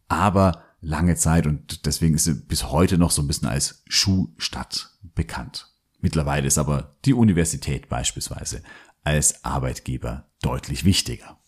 Aber 0.08 0.62
lange 0.80 1.16
Zeit 1.16 1.46
und 1.46 1.86
deswegen 1.86 2.14
ist 2.14 2.24
sie 2.24 2.34
bis 2.34 2.70
heute 2.70 2.98
noch 2.98 3.10
so 3.10 3.22
ein 3.22 3.26
bisschen 3.26 3.48
als 3.48 3.82
Schuhstadt 3.88 4.90
bekannt. 5.14 5.72
Mittlerweile 6.00 6.46
ist 6.46 6.58
aber 6.58 6.94
die 7.04 7.14
Universität 7.14 7.88
beispielsweise 7.88 8.62
als 9.06 9.44
Arbeitgeber 9.44 10.26
deutlich 10.42 10.84
wichtiger. 10.84 11.38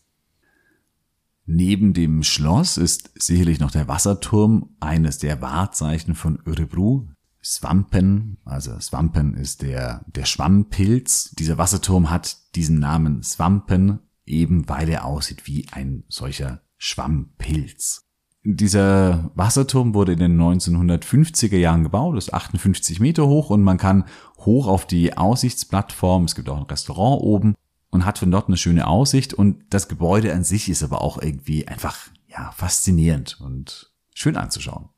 Neben 1.44 1.92
dem 1.92 2.22
Schloss 2.22 2.76
ist 2.76 3.10
sicherlich 3.20 3.58
noch 3.58 3.72
der 3.72 3.88
Wasserturm 3.88 4.76
eines 4.78 5.18
der 5.18 5.42
Wahrzeichen 5.42 6.14
von 6.14 6.38
Örebro. 6.46 7.08
Swampen, 7.42 8.38
also 8.44 8.78
Swampen 8.78 9.34
ist 9.34 9.62
der, 9.62 10.04
der 10.06 10.24
Schwammpilz. 10.24 11.30
Dieser 11.36 11.58
Wasserturm 11.58 12.10
hat 12.10 12.36
diesen 12.54 12.78
Namen 12.78 13.24
Swampen, 13.24 14.00
eben 14.24 14.68
weil 14.68 14.88
er 14.88 15.04
aussieht 15.04 15.46
wie 15.46 15.66
ein 15.72 16.04
solcher 16.08 16.62
Schwammpilz. 16.76 18.07
Dieser 18.50 19.30
Wasserturm 19.34 19.92
wurde 19.92 20.12
in 20.12 20.20
den 20.20 20.40
1950er 20.40 21.58
Jahren 21.58 21.82
gebaut, 21.82 22.16
ist 22.16 22.32
58 22.32 22.98
Meter 22.98 23.26
hoch 23.26 23.50
und 23.50 23.62
man 23.62 23.76
kann 23.76 24.06
hoch 24.38 24.68
auf 24.68 24.86
die 24.86 25.18
Aussichtsplattform, 25.18 26.24
es 26.24 26.34
gibt 26.34 26.48
auch 26.48 26.56
ein 26.56 26.62
Restaurant 26.62 27.20
oben 27.20 27.54
und 27.90 28.06
hat 28.06 28.16
von 28.16 28.30
dort 28.30 28.46
eine 28.48 28.56
schöne 28.56 28.86
Aussicht 28.86 29.34
und 29.34 29.64
das 29.68 29.86
Gebäude 29.86 30.32
an 30.32 30.44
sich 30.44 30.70
ist 30.70 30.82
aber 30.82 31.02
auch 31.02 31.20
irgendwie 31.20 31.68
einfach, 31.68 32.08
ja, 32.26 32.50
faszinierend 32.52 33.38
und 33.38 33.92
schön 34.14 34.38
anzuschauen. 34.38 34.88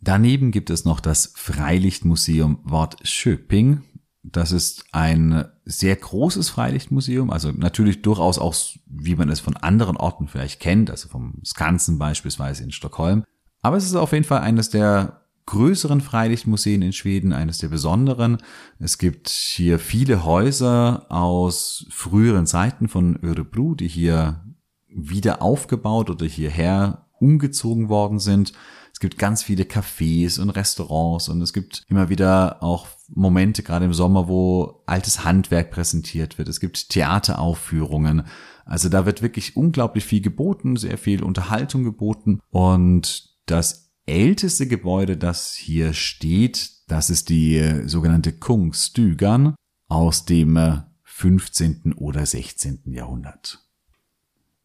Daneben 0.00 0.50
gibt 0.50 0.70
es 0.70 0.86
noch 0.86 1.00
das 1.00 1.34
Freilichtmuseum 1.36 2.60
Wort 2.64 2.96
Schöping. 3.06 3.82
Das 4.26 4.52
ist 4.52 4.86
ein 4.92 5.44
sehr 5.66 5.94
großes 5.96 6.48
Freilichtmuseum, 6.48 7.30
also 7.30 7.52
natürlich 7.52 8.00
durchaus 8.00 8.38
auch, 8.38 8.54
wie 8.86 9.16
man 9.16 9.28
es 9.28 9.40
von 9.40 9.56
anderen 9.56 9.98
Orten 9.98 10.28
vielleicht 10.28 10.60
kennt, 10.60 10.90
also 10.90 11.08
vom 11.08 11.42
Skansen 11.44 11.98
beispielsweise 11.98 12.64
in 12.64 12.72
Stockholm. 12.72 13.24
Aber 13.60 13.76
es 13.76 13.84
ist 13.84 13.94
auf 13.94 14.12
jeden 14.12 14.24
Fall 14.24 14.40
eines 14.40 14.70
der 14.70 15.20
größeren 15.46 16.00
Freilichtmuseen 16.00 16.80
in 16.80 16.92
Schweden, 16.92 17.32
eines 17.32 17.58
der 17.58 17.68
besonderen. 17.68 18.38
Es 18.78 18.96
gibt 18.96 19.28
hier 19.28 19.78
viele 19.78 20.24
Häuser 20.24 21.04
aus 21.10 21.86
früheren 21.90 22.46
Zeiten 22.46 22.88
von 22.88 23.18
Örebro, 23.22 23.74
die 23.74 23.88
hier 23.88 24.42
wieder 24.88 25.42
aufgebaut 25.42 26.08
oder 26.08 26.24
hierher 26.24 27.06
umgezogen 27.20 27.88
worden 27.88 28.18
sind. 28.20 28.52
Es 28.92 29.00
gibt 29.00 29.18
ganz 29.18 29.42
viele 29.42 29.64
Cafés 29.64 30.40
und 30.40 30.50
Restaurants 30.50 31.28
und 31.28 31.42
es 31.42 31.52
gibt 31.52 31.84
immer 31.88 32.08
wieder 32.08 32.62
auch 32.62 32.86
Momente, 33.08 33.62
gerade 33.62 33.84
im 33.84 33.94
Sommer, 33.94 34.28
wo 34.28 34.82
altes 34.86 35.24
Handwerk 35.24 35.70
präsentiert 35.70 36.38
wird. 36.38 36.48
Es 36.48 36.60
gibt 36.60 36.88
Theateraufführungen. 36.90 38.24
Also 38.64 38.88
da 38.88 39.06
wird 39.06 39.22
wirklich 39.22 39.56
unglaublich 39.56 40.04
viel 40.04 40.22
geboten, 40.22 40.76
sehr 40.76 40.98
viel 40.98 41.22
Unterhaltung 41.22 41.84
geboten. 41.84 42.40
Und 42.50 43.34
das 43.46 43.92
älteste 44.06 44.66
Gebäude, 44.66 45.16
das 45.16 45.52
hier 45.54 45.92
steht, 45.92 46.70
das 46.88 47.10
ist 47.10 47.28
die 47.28 47.82
sogenannte 47.86 48.32
Kungstügern 48.32 49.54
aus 49.88 50.24
dem 50.24 50.82
15. 51.02 51.94
oder 51.94 52.24
16. 52.24 52.82
Jahrhundert. 52.86 53.60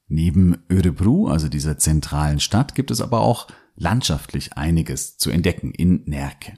Neben 0.07 0.57
Örebro, 0.69 1.27
also 1.27 1.49
dieser 1.49 1.77
zentralen 1.77 2.39
Stadt, 2.39 2.73
gibt 2.73 2.89
es 2.89 2.99
aber 2.99 3.21
auch 3.21 3.47
landschaftlich 3.75 4.57
einiges 4.57 5.17
zu 5.17 5.29
entdecken 5.29 5.71
in 5.71 6.03
Närke. 6.05 6.57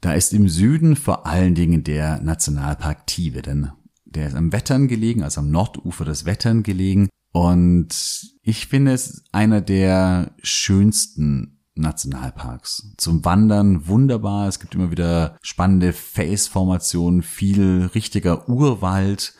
Da 0.00 0.14
ist 0.14 0.32
im 0.32 0.48
Süden 0.48 0.96
vor 0.96 1.26
allen 1.26 1.54
Dingen 1.54 1.84
der 1.84 2.20
Nationalpark 2.20 3.06
Tiveden. 3.06 3.72
Der 4.04 4.28
ist 4.28 4.34
am 4.34 4.52
Wettern 4.52 4.88
gelegen, 4.88 5.22
also 5.22 5.40
am 5.40 5.50
Nordufer 5.50 6.04
des 6.04 6.24
Wettern 6.24 6.62
gelegen. 6.62 7.08
Und 7.32 8.34
ich 8.42 8.66
finde 8.66 8.92
es 8.92 9.24
einer 9.30 9.60
der 9.60 10.32
schönsten 10.42 11.60
Nationalparks. 11.74 12.94
Zum 12.96 13.24
Wandern 13.24 13.86
wunderbar. 13.86 14.48
Es 14.48 14.58
gibt 14.58 14.74
immer 14.74 14.90
wieder 14.90 15.38
spannende 15.42 15.92
Felsformationen, 15.92 17.22
viel 17.22 17.90
richtiger 17.94 18.48
Urwald 18.48 19.34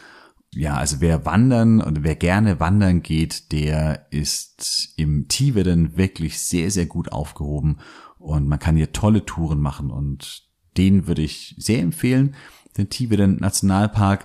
ja, 0.54 0.74
also 0.74 1.00
wer 1.00 1.24
wandern 1.24 1.80
und 1.80 2.02
wer 2.02 2.16
gerne 2.16 2.58
wandern 2.58 3.02
geht, 3.02 3.52
der 3.52 4.06
ist 4.10 4.92
im 4.96 5.28
Tiveden 5.28 5.96
wirklich 5.96 6.40
sehr, 6.40 6.70
sehr 6.70 6.86
gut 6.86 7.12
aufgehoben 7.12 7.78
und 8.18 8.48
man 8.48 8.58
kann 8.58 8.76
hier 8.76 8.92
tolle 8.92 9.24
Touren 9.24 9.60
machen 9.60 9.90
und 9.90 10.49
den 10.76 11.06
würde 11.06 11.22
ich 11.22 11.54
sehr 11.58 11.80
empfehlen, 11.80 12.34
den 12.76 12.88
Tiveden 12.88 13.36
Nationalpark. 13.36 14.24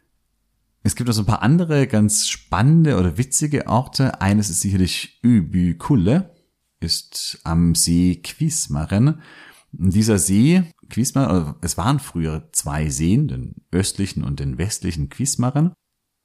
Es 0.84 0.96
gibt 0.96 1.08
noch 1.08 1.16
so 1.16 1.24
ein 1.24 1.28
paar 1.28 1.42
andere 1.42 1.88
ganz 1.88 2.28
spannende 2.28 2.98
oder 2.98 3.18
witzige 3.18 3.68
Orte. 3.68 4.22
Eines 4.22 4.50
ist 4.50 4.62
sicherlich 4.62 5.20
Übykulle, 5.24 6.36
ist 6.80 7.40
am 7.44 7.74
See 7.74 8.22
Quismaren. 8.24 9.22
Dieser 9.72 10.20
See, 10.20 10.64
Quismaren, 10.90 11.56
es 11.62 11.78
waren 11.78 12.00
früher 12.00 12.50
zwei 12.52 12.90
Seen, 12.90 13.28
den 13.28 13.56
östlichen 13.72 14.24
und 14.24 14.40
den 14.40 14.58
westlichen 14.58 15.10
Quismaren. 15.10 15.74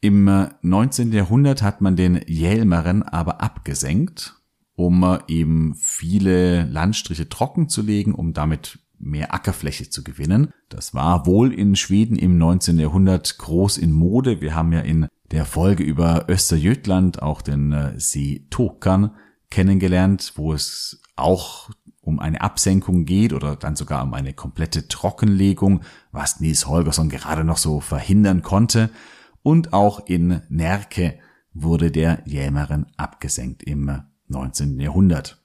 Im 0.02 0.30
19. 0.62 1.12
Jahrhundert 1.12 1.62
hat 1.62 1.80
man 1.80 1.96
den 1.96 2.20
Jelmeren 2.26 3.02
aber 3.02 3.40
abgesenkt 3.40 4.40
um 4.80 5.18
eben 5.28 5.74
viele 5.74 6.64
Landstriche 6.64 7.28
trocken 7.28 7.68
zu 7.68 7.82
legen, 7.82 8.14
um 8.14 8.32
damit 8.32 8.78
mehr 9.00 9.34
Ackerfläche 9.34 9.90
zu 9.90 10.04
gewinnen. 10.04 10.52
Das 10.68 10.94
war 10.94 11.26
wohl 11.26 11.52
in 11.52 11.74
Schweden 11.74 12.16
im 12.16 12.38
19. 12.38 12.78
Jahrhundert 12.78 13.38
groß 13.38 13.78
in 13.78 13.92
Mode. 13.92 14.40
Wir 14.40 14.54
haben 14.54 14.72
ja 14.72 14.80
in 14.80 15.08
der 15.30 15.44
Folge 15.44 15.82
über 15.82 16.26
Österjötland 16.28 17.22
auch 17.22 17.42
den 17.42 17.72
äh, 17.72 17.98
See 17.98 18.46
Tokan 18.50 19.12
kennengelernt, 19.50 20.34
wo 20.36 20.52
es 20.52 21.00
auch 21.16 21.70
um 22.00 22.18
eine 22.18 22.40
Absenkung 22.40 23.04
geht 23.04 23.32
oder 23.32 23.56
dann 23.56 23.76
sogar 23.76 24.02
um 24.02 24.14
eine 24.14 24.32
komplette 24.32 24.88
Trockenlegung, 24.88 25.82
was 26.12 26.40
Nils 26.40 26.66
Holgersson 26.66 27.08
gerade 27.08 27.44
noch 27.44 27.58
so 27.58 27.80
verhindern 27.80 28.42
konnte. 28.42 28.90
Und 29.42 29.72
auch 29.72 30.06
in 30.06 30.42
Närke 30.48 31.18
wurde 31.52 31.90
der 31.90 32.22
Jämeren 32.26 32.86
abgesenkt 32.96 33.62
im 33.62 34.02
19. 34.28 34.78
Jahrhundert. 34.78 35.42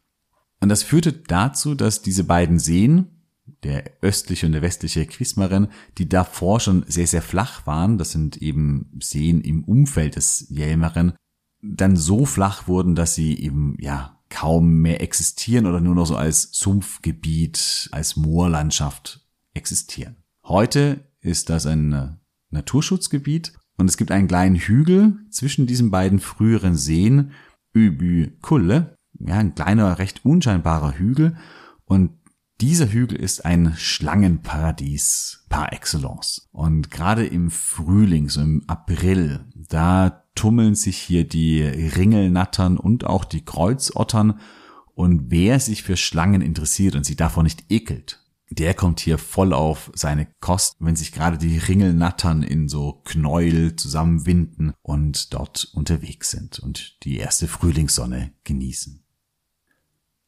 Und 0.62 0.70
das 0.70 0.84
führte 0.84 1.14
dazu, 1.14 1.76
dass 1.76 2.02
diese 2.02 2.24
beiden 2.24 2.60
Seen, 2.60 3.15
der 3.66 3.84
östliche 4.02 4.46
und 4.46 4.52
der 4.52 4.62
westliche 4.62 5.06
Quismaren, 5.08 5.68
die 5.98 6.08
davor 6.08 6.60
schon 6.60 6.86
sehr, 6.88 7.08
sehr 7.08 7.24
flach 7.24 7.66
waren, 7.66 7.98
das 7.98 8.12
sind 8.12 8.38
eben 8.38 8.92
Seen 9.02 9.42
im 9.42 9.64
Umfeld 9.64 10.16
des 10.16 10.48
Jelmeren, 10.50 11.14
dann 11.64 11.98
so 11.98 12.26
flach 12.26 12.68
wurden, 12.68 12.94
dass 12.94 13.16
sie 13.16 13.38
eben, 13.40 13.76
ja, 13.80 14.22
kaum 14.30 14.82
mehr 14.82 15.02
existieren 15.02 15.66
oder 15.66 15.82
nur 15.82 15.96
noch 15.96 16.06
so 16.06 16.16
als 16.16 16.50
Sumpfgebiet, 16.52 17.90
als 17.92 18.16
Moorlandschaft 18.16 19.26
existieren. 19.54 20.16
Heute 20.44 21.12
ist 21.22 21.50
das 21.50 21.66
ein 21.66 22.20
Naturschutzgebiet 22.52 23.54
und 23.78 23.90
es 23.90 23.98
gibt 23.98 24.12
einen 24.12 24.28
kleinen 24.28 24.56
Hügel 24.56 25.18
zwischen 25.32 25.66
diesen 25.66 25.90
beiden 25.90 26.20
früheren 26.20 26.76
Seen, 26.76 27.32
Übü 27.74 28.32
Kulle, 28.42 28.96
ja, 29.20 29.36
ein 29.36 29.56
kleiner, 29.56 29.98
recht 29.98 30.26
unscheinbarer 30.26 30.98
Hügel. 30.98 31.38
Und 31.86 32.12
dieser 32.62 32.92
Hügel 32.92 33.18
ist 33.18 33.44
ein 33.44 33.74
Schlangenparadies 33.78 35.46
par 35.50 35.74
excellence. 35.74 36.48
Und 36.52 36.90
gerade 36.90 37.26
im 37.26 37.52
Frühling, 37.52 38.30
so 38.30 38.42
im 38.42 38.64
April, 38.68 39.46
da 39.56 40.24
tummeln 40.36 40.76
sich 40.76 40.98
hier 40.98 41.28
die 41.28 41.62
Ringelnattern 41.64 42.78
und 42.78 43.06
auch 43.06 43.26
die 43.26 43.44
Kreuzottern. 43.44 44.40
Und 44.94 45.32
wer 45.32 45.60
sich 45.60 45.84
für 45.84 45.98
Schlangen 45.98 46.42
interessiert 46.42 46.96
und 46.96 47.06
sich 47.06 47.18
davon 47.18 47.44
nicht 47.44 47.66
ekelt, 47.70 48.22
der 48.50 48.74
kommt 48.74 49.00
hier 49.00 49.18
voll 49.18 49.54
auf 49.54 49.92
seine 49.96 50.28
Kost, 50.40 50.76
wenn 50.80 50.96
sich 50.96 51.12
gerade 51.12 51.38
die 51.38 51.58
Ringelnattern 51.58 52.44
in 52.44 52.70
so 52.70 53.02
Knäuel 53.04 53.76
zusammenwinden 53.76 54.74
und 54.82 55.34
dort 55.34 55.72
unterwegs 55.74 56.32
sind 56.32 56.60
und 56.60 57.04
die 57.04 57.18
erste 57.18 57.48
Frühlingssonne 57.48 58.32
genießen. 58.44 59.05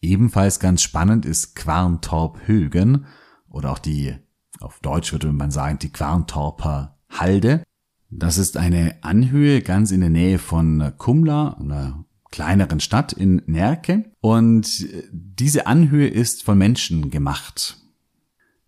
Ebenfalls 0.02 0.60
ganz 0.60 0.82
spannend 0.82 1.26
ist 1.26 1.56
Quarntorp 1.56 2.48
Högen 2.48 3.06
oder 3.50 3.72
auch 3.72 3.80
die, 3.80 4.16
auf 4.60 4.80
Deutsch 4.82 5.12
würde 5.12 5.32
man 5.32 5.52
sagen, 5.52 5.80
die 5.80 5.92
Quarntorper 5.92 6.98
Halde. 7.10 7.64
Das 8.10 8.38
ist 8.38 8.58
eine 8.58 8.96
Anhöhe 9.02 9.62
ganz 9.62 9.92
in 9.92 10.02
der 10.02 10.10
Nähe 10.10 10.40
von 10.40 10.94
Kumla, 10.98 11.58
einer 11.60 12.06
kleineren 12.32 12.80
Stadt 12.80 13.14
in 13.14 13.42
Närke. 13.48 14.12
Und 14.22 14.88
diese 15.12 15.68
Anhöhe 15.68 16.08
ist 16.08 16.44
von 16.44 16.58
Menschen 16.58 17.10
gemacht. 17.10 17.78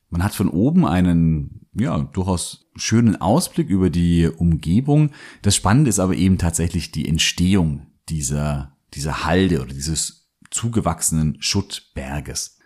Man 0.10 0.24
hat 0.24 0.34
von 0.34 0.50
oben 0.50 0.86
einen, 0.86 1.68
ja, 1.74 1.98
durchaus 2.00 2.70
schönen 2.76 3.22
Ausblick 3.22 3.70
über 3.70 3.90
die 3.90 4.28
Umgebung. 4.28 5.12
Das 5.44 5.56
Spannende 5.56 5.90
ist 5.90 6.00
aber 6.00 6.16
eben 6.16 6.38
tatsächlich 6.38 6.92
die 6.92 7.08
Entstehung 7.08 7.88
dieser, 8.10 8.76
dieser 8.94 9.26
Halde 9.26 9.62
oder 9.62 9.74
dieses 9.74 10.19
zugewachsenen 10.52 11.38
Schuttberges. 11.40 12.58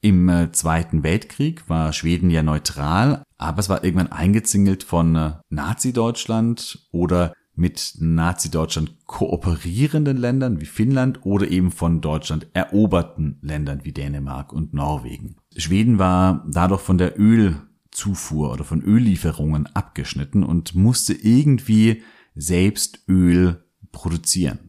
Im 0.00 0.28
äh, 0.28 0.52
Zweiten 0.52 1.02
Weltkrieg 1.02 1.68
war 1.68 1.92
Schweden 1.92 2.30
ja 2.30 2.42
neutral, 2.42 3.24
aber 3.36 3.58
es 3.58 3.68
war 3.68 3.82
irgendwann 3.82 4.12
eingezingelt 4.12 4.84
von 4.84 5.16
äh, 5.16 5.32
Nazi-Deutschland 5.48 6.86
oder 6.92 7.32
mit 7.58 7.96
Nazi-Deutschland 7.98 9.04
kooperierenden 9.06 10.16
Ländern 10.16 10.60
wie 10.60 10.66
Finnland 10.66 11.26
oder 11.26 11.48
eben 11.48 11.72
von 11.72 12.00
Deutschland 12.00 12.46
eroberten 12.52 13.38
Ländern 13.42 13.84
wie 13.84 13.92
Dänemark 13.92 14.52
und 14.52 14.72
Norwegen. 14.72 15.36
Schweden 15.56 15.98
war 15.98 16.46
dadurch 16.48 16.80
von 16.80 16.98
der 16.98 17.18
Ölzufuhr 17.18 18.52
oder 18.52 18.62
von 18.62 18.82
Öllieferungen 18.84 19.66
abgeschnitten 19.74 20.44
und 20.44 20.76
musste 20.76 21.14
irgendwie 21.14 22.04
selbst 22.36 23.00
Öl 23.08 23.64
produzieren. 23.90 24.67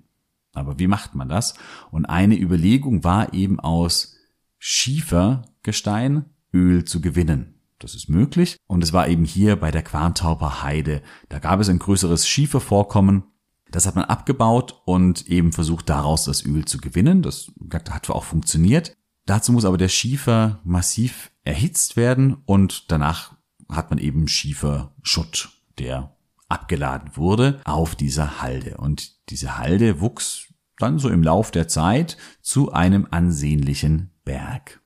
Aber 0.59 0.79
wie 0.79 0.87
macht 0.87 1.15
man 1.15 1.29
das? 1.29 1.55
Und 1.91 2.05
eine 2.05 2.39
Überlegung 2.39 3.03
war 3.03 3.33
eben 3.33 3.59
aus 3.59 4.15
Schiefergestein 4.57 6.25
Öl 6.53 6.85
zu 6.85 7.01
gewinnen. 7.01 7.55
Das 7.79 7.95
ist 7.95 8.09
möglich. 8.09 8.57
Und 8.67 8.83
es 8.83 8.93
war 8.93 9.07
eben 9.07 9.23
hier 9.23 9.55
bei 9.55 9.71
der 9.71 9.83
Quarntauber 9.83 10.63
Heide. 10.63 11.01
Da 11.29 11.39
gab 11.39 11.59
es 11.59 11.69
ein 11.69 11.79
größeres 11.79 12.27
Schiefervorkommen. 12.27 13.23
Das 13.71 13.85
hat 13.85 13.95
man 13.95 14.05
abgebaut 14.05 14.81
und 14.85 15.27
eben 15.27 15.53
versucht, 15.53 15.89
daraus 15.89 16.25
das 16.25 16.45
Öl 16.45 16.65
zu 16.65 16.79
gewinnen. 16.79 17.21
Das 17.21 17.51
hat 17.89 18.09
auch 18.09 18.23
funktioniert. 18.23 18.95
Dazu 19.25 19.51
muss 19.51 19.65
aber 19.65 19.77
der 19.77 19.89
Schiefer 19.89 20.59
massiv 20.63 21.31
erhitzt 21.43 21.95
werden 21.95 22.37
und 22.45 22.91
danach 22.91 23.35
hat 23.69 23.91
man 23.91 23.99
eben 23.99 24.27
Schieferschutt, 24.27 25.49
der 25.77 26.15
abgeladen 26.49 27.15
wurde 27.15 27.61
auf 27.63 27.95
dieser 27.95 28.41
Halde. 28.41 28.77
Und 28.77 29.29
diese 29.29 29.59
Halde 29.59 30.01
wuchs 30.01 30.48
dann 30.79 30.99
so 30.99 31.09
im 31.09 31.23
Lauf 31.23 31.51
der 31.51 31.67
Zeit 31.67 32.17
zu 32.41 32.71
einem 32.71 33.07
ansehnlichen 33.11 34.11
Berg. 34.25 34.81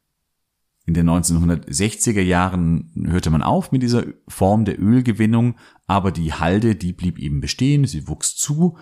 In 0.85 0.93
den 0.93 1.09
1960er 1.09 2.21
Jahren 2.21 2.91
hörte 3.07 3.29
man 3.29 3.41
auf 3.41 3.71
mit 3.71 3.83
dieser 3.83 4.03
Form 4.27 4.65
der 4.65 4.81
Ölgewinnung, 4.81 5.55
aber 5.87 6.11
die 6.11 6.33
Halde, 6.33 6.75
die 6.75 6.91
blieb 6.91 7.17
eben 7.17 7.39
bestehen, 7.39 7.85
sie 7.85 8.07
wuchs 8.09 8.35
zu 8.35 8.77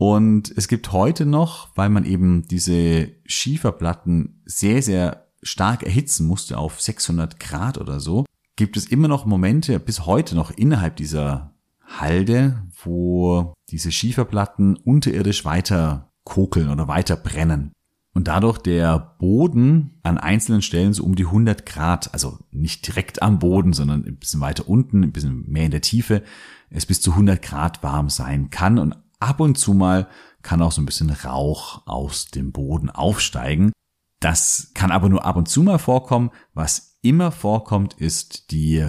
und 0.00 0.50
es 0.56 0.66
gibt 0.66 0.92
heute 0.92 1.26
noch, 1.26 1.68
weil 1.76 1.90
man 1.90 2.06
eben 2.06 2.48
diese 2.48 3.12
Schieferplatten 3.26 4.40
sehr, 4.46 4.80
sehr 4.82 5.26
stark 5.42 5.82
erhitzen 5.82 6.26
musste 6.26 6.56
auf 6.56 6.80
600 6.80 7.38
Grad 7.38 7.76
oder 7.76 8.00
so, 8.00 8.24
gibt 8.56 8.78
es 8.78 8.86
immer 8.86 9.08
noch 9.08 9.26
Momente, 9.26 9.78
bis 9.78 10.06
heute 10.06 10.34
noch 10.34 10.52
innerhalb 10.52 10.96
dieser 10.96 11.54
Halde, 11.86 12.66
wo 12.82 13.52
diese 13.68 13.92
Schieferplatten 13.92 14.76
unterirdisch 14.76 15.44
weiter 15.44 16.09
kokeln 16.30 16.70
oder 16.70 16.88
weiter 16.88 17.16
brennen 17.16 17.72
und 18.14 18.28
dadurch 18.28 18.58
der 18.58 18.98
Boden 19.18 19.98
an 20.02 20.16
einzelnen 20.16 20.62
Stellen 20.62 20.92
so 20.92 21.04
um 21.04 21.16
die 21.16 21.26
100 21.26 21.66
Grad, 21.66 22.12
also 22.14 22.38
nicht 22.52 22.86
direkt 22.86 23.20
am 23.20 23.40
Boden, 23.40 23.72
sondern 23.72 24.04
ein 24.04 24.16
bisschen 24.16 24.40
weiter 24.40 24.68
unten, 24.68 25.02
ein 25.02 25.12
bisschen 25.12 25.44
mehr 25.50 25.66
in 25.66 25.70
der 25.72 25.82
Tiefe, 25.82 26.22
es 26.70 26.86
bis 26.86 27.00
zu 27.00 27.12
100 27.12 27.42
Grad 27.42 27.82
warm 27.82 28.08
sein 28.08 28.50
kann 28.50 28.78
und 28.78 28.96
ab 29.18 29.40
und 29.40 29.58
zu 29.58 29.74
mal 29.74 30.08
kann 30.42 30.62
auch 30.62 30.72
so 30.72 30.80
ein 30.80 30.86
bisschen 30.86 31.10
Rauch 31.10 31.86
aus 31.86 32.26
dem 32.26 32.52
Boden 32.52 32.90
aufsteigen. 32.90 33.72
Das 34.20 34.70
kann 34.74 34.92
aber 34.92 35.08
nur 35.08 35.24
ab 35.24 35.36
und 35.36 35.48
zu 35.48 35.62
mal 35.62 35.78
vorkommen. 35.78 36.30
Was 36.54 36.98
immer 37.02 37.32
vorkommt, 37.32 37.94
ist 37.94 38.50
die 38.52 38.86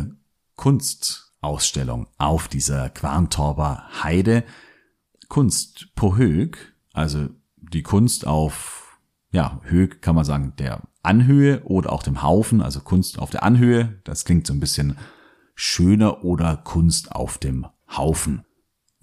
Kunstausstellung 0.56 2.08
auf 2.18 2.48
dieser 2.48 2.90
Quarntorber 2.90 3.84
Heide. 4.04 4.44
Kunst 5.28 5.90
Pohög, 5.96 6.72
also 6.94 7.30
die 7.56 7.84
Kunst 7.84 8.28
auf 8.28 9.00
ja, 9.32 9.62
Höhe 9.64 9.88
kann 9.88 10.16
man 10.16 10.26
sagen, 10.26 10.54
der 10.58 10.82
Anhöhe 11.04 11.64
oder 11.64 11.92
auch 11.92 12.04
dem 12.04 12.22
Haufen, 12.22 12.62
also 12.62 12.82
Kunst 12.82 13.18
auf 13.18 13.30
der 13.30 13.44
Anhöhe. 13.44 14.00
Das 14.04 14.26
klingt 14.26 14.46
so 14.46 14.54
ein 14.54 14.60
bisschen 14.60 14.98
schöner 15.56 16.24
oder 16.24 16.58
Kunst 16.58 17.12
auf 17.14 17.38
dem 17.38 17.66
Haufen. 17.90 18.44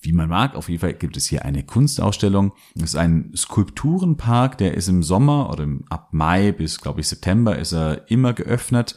Wie 0.01 0.13
man 0.13 0.29
mag, 0.29 0.55
auf 0.55 0.69
jeden 0.69 0.81
Fall 0.81 0.95
gibt 0.95 1.17
es 1.17 1.27
hier 1.27 1.45
eine 1.45 1.65
Kunstausstellung. 1.65 2.53
Es 2.77 2.83
ist 2.83 2.97
ein 2.97 3.33
Skulpturenpark, 3.35 4.57
der 4.59 4.75
ist 4.75 4.89
im 4.89 5.03
Sommer 5.03 5.51
oder 5.51 5.67
ab 5.89 6.11
Mai 6.13 6.53
bis, 6.53 6.81
glaube 6.81 7.01
ich, 7.01 7.09
September 7.09 7.59
ist 7.59 7.73
er 7.73 8.09
immer 8.09 8.33
geöffnet. 8.33 8.97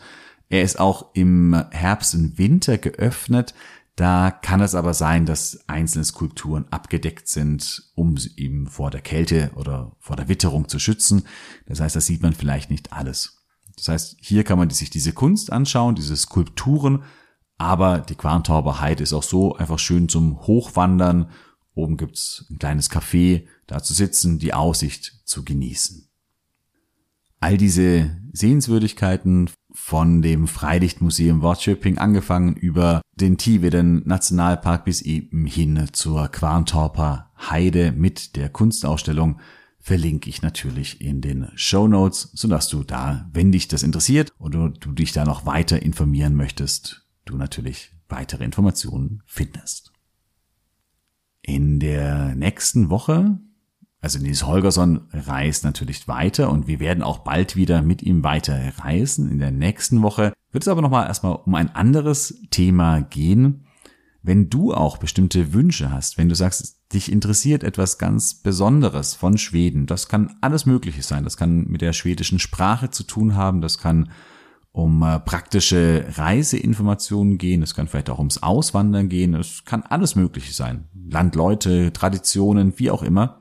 Er 0.49 0.62
ist 0.62 0.80
auch 0.80 1.15
im 1.15 1.60
Herbst 1.71 2.13
und 2.13 2.38
Winter 2.38 2.77
geöffnet. 2.77 3.56
Da 3.95 4.32
kann 4.32 4.62
es 4.62 4.73
aber 4.73 4.93
sein, 4.93 5.25
dass 5.25 5.67
einzelne 5.67 6.06
Skulpturen 6.06 6.65
abgedeckt 6.71 7.27
sind, 7.27 7.91
um 7.93 8.17
eben 8.38 8.67
vor 8.67 8.89
der 8.89 9.01
Kälte 9.01 9.51
oder 9.56 9.95
vor 9.99 10.15
der 10.15 10.30
Witterung 10.30 10.69
zu 10.69 10.80
schützen. 10.80 11.23
Das 11.67 11.82
heißt, 11.82 11.95
da 11.95 12.01
sieht 12.01 12.21
man 12.21 12.34
vielleicht 12.34 12.71
nicht 12.71 12.93
alles. 12.93 13.43
Das 13.75 13.89
heißt, 13.89 14.17
hier 14.19 14.43
kann 14.43 14.58
man 14.58 14.69
sich 14.69 14.89
diese 14.89 15.13
Kunst 15.13 15.51
anschauen, 15.51 15.95
diese 15.95 16.15
Skulpturen, 16.15 17.04
aber 17.58 17.99
die 17.99 18.15
Quarntauber 18.15 18.82
Heide 18.82 19.04
ist 19.04 19.13
auch 19.13 19.23
so 19.23 19.56
einfach 19.56 19.77
schön 19.77 20.10
zum 20.10 20.39
Hochwandern. 20.47 21.30
Oben 21.75 21.97
gibt's 21.97 22.45
ein 22.49 22.58
kleines 22.58 22.89
Café, 22.89 23.45
da 23.67 23.84
zu 23.84 23.93
sitzen, 23.93 24.39
die 24.39 24.54
Aussicht 24.54 25.21
zu 25.25 25.45
genießen. 25.45 26.10
All 27.39 27.58
diese 27.58 28.17
Sehenswürdigkeiten 28.34 29.49
von 29.73 30.21
dem 30.21 30.47
Freilichtmuseum 30.47 31.41
Wortschöping 31.41 31.97
angefangen 31.97 32.55
über 32.55 33.01
den 33.15 33.38
Tiveden 33.38 34.01
Nationalpark 34.05 34.86
bis 34.86 35.01
eben 35.01 35.45
hin 35.45 35.88
zur 35.91 36.27
Quarntorper 36.27 37.31
Heide 37.49 37.91
mit 37.91 38.36
der 38.36 38.49
Kunstausstellung 38.49 39.39
verlinke 39.81 40.29
ich 40.29 40.41
natürlich 40.41 41.01
in 41.01 41.21
den 41.21 41.47
Show 41.55 41.88
Notes, 41.88 42.29
sodass 42.34 42.69
du 42.69 42.84
da, 42.84 43.29
wenn 43.34 43.51
dich 43.51 43.67
das 43.67 43.84
interessiert 43.84 44.31
oder 44.38 44.69
du 44.69 44.91
dich 44.91 45.12
da 45.12 45.25
noch 45.25 45.45
weiter 45.45 45.81
informieren 45.81 46.36
möchtest, 46.36 47.07
du 47.25 47.36
natürlich 47.36 47.91
weitere 48.07 48.43
Informationen 48.43 49.23
findest. 49.25 49.91
In 51.41 51.79
der 51.79 52.36
nächsten 52.36 52.91
Woche, 52.91 53.39
also 54.01 54.17
Nils 54.17 54.45
Holgersson 54.45 55.01
reist 55.13 55.63
natürlich 55.63 56.07
weiter 56.07 56.49
und 56.49 56.67
wir 56.67 56.79
werden 56.79 57.03
auch 57.03 57.19
bald 57.19 57.55
wieder 57.55 57.83
mit 57.83 58.01
ihm 58.01 58.23
weiter 58.23 58.59
reisen. 58.79 59.29
In 59.29 59.37
der 59.37 59.51
nächsten 59.51 60.01
Woche 60.01 60.33
wird 60.51 60.63
es 60.63 60.67
aber 60.67 60.81
nochmal 60.81 61.07
erstmal 61.07 61.35
um 61.35 61.53
ein 61.53 61.75
anderes 61.75 62.41
Thema 62.49 63.01
gehen. 63.01 63.65
Wenn 64.23 64.49
du 64.49 64.73
auch 64.73 64.97
bestimmte 64.97 65.53
Wünsche 65.53 65.91
hast, 65.91 66.17
wenn 66.17 66.29
du 66.29 66.35
sagst, 66.35 66.79
dich 66.93 67.11
interessiert 67.11 67.63
etwas 67.63 67.99
ganz 67.99 68.33
Besonderes 68.35 69.13
von 69.13 69.37
Schweden, 69.37 69.85
das 69.85 70.07
kann 70.07 70.35
alles 70.41 70.65
Mögliche 70.65 71.03
sein. 71.03 71.23
Das 71.23 71.37
kann 71.37 71.67
mit 71.67 71.81
der 71.81 71.93
schwedischen 71.93 72.39
Sprache 72.39 72.89
zu 72.89 73.03
tun 73.03 73.35
haben, 73.35 73.61
das 73.61 73.77
kann 73.77 74.09
um 74.73 75.03
äh, 75.03 75.19
praktische 75.19 76.05
Reiseinformationen 76.15 77.37
gehen, 77.37 77.61
es 77.61 77.75
kann 77.75 77.87
vielleicht 77.87 78.09
auch 78.09 78.19
ums 78.19 78.41
Auswandern 78.41 79.09
gehen, 79.09 79.33
es 79.35 79.65
kann 79.65 79.83
alles 79.83 80.15
Mögliche 80.15 80.53
sein. 80.53 80.87
Landleute, 81.09 81.91
Traditionen, 81.91 82.73
wie 82.77 82.89
auch 82.89 83.03
immer. 83.03 83.40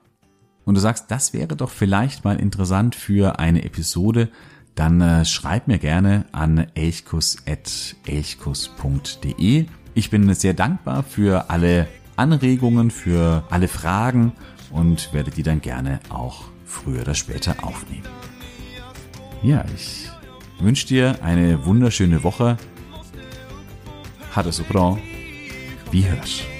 Und 0.65 0.75
du 0.75 0.81
sagst, 0.81 1.11
das 1.11 1.33
wäre 1.33 1.57
doch 1.57 1.71
vielleicht 1.71 2.25
mal 2.25 2.39
interessant 2.39 2.95
für 2.95 3.39
eine 3.39 3.65
Episode, 3.65 4.29
dann 4.75 5.01
äh, 5.01 5.25
schreib 5.25 5.69
mir 5.69 5.79
gerne 5.79 6.27
an 6.33 6.67
elchkus.elchkus.de. 6.75 9.67
Ich 9.95 10.11
bin 10.11 10.35
sehr 10.35 10.55
dankbar 10.55 11.03
für 11.03 11.51
alle 11.51 11.89
Anregungen, 12.17 12.91
für 12.91 13.45
alle 13.51 13.69
Fragen 13.69 14.33
und 14.71 15.13
werde 15.13 15.31
die 15.31 15.43
dann 15.43 15.61
gerne 15.61 16.01
auch 16.09 16.45
früher 16.65 17.03
oder 17.03 17.15
später 17.15 17.63
aufnehmen. 17.65 18.09
Ja, 19.43 19.65
ich 19.75 20.09
wünsche 20.61 20.87
dir 20.87 21.19
eine 21.23 21.65
wunderschöne 21.65 22.23
Woche. 22.23 22.57
Ha 24.37 24.43
det 24.43 24.53
så 24.53 24.63
bra. 24.63 24.97
Vi 25.91 26.03
hörs. 26.03 26.60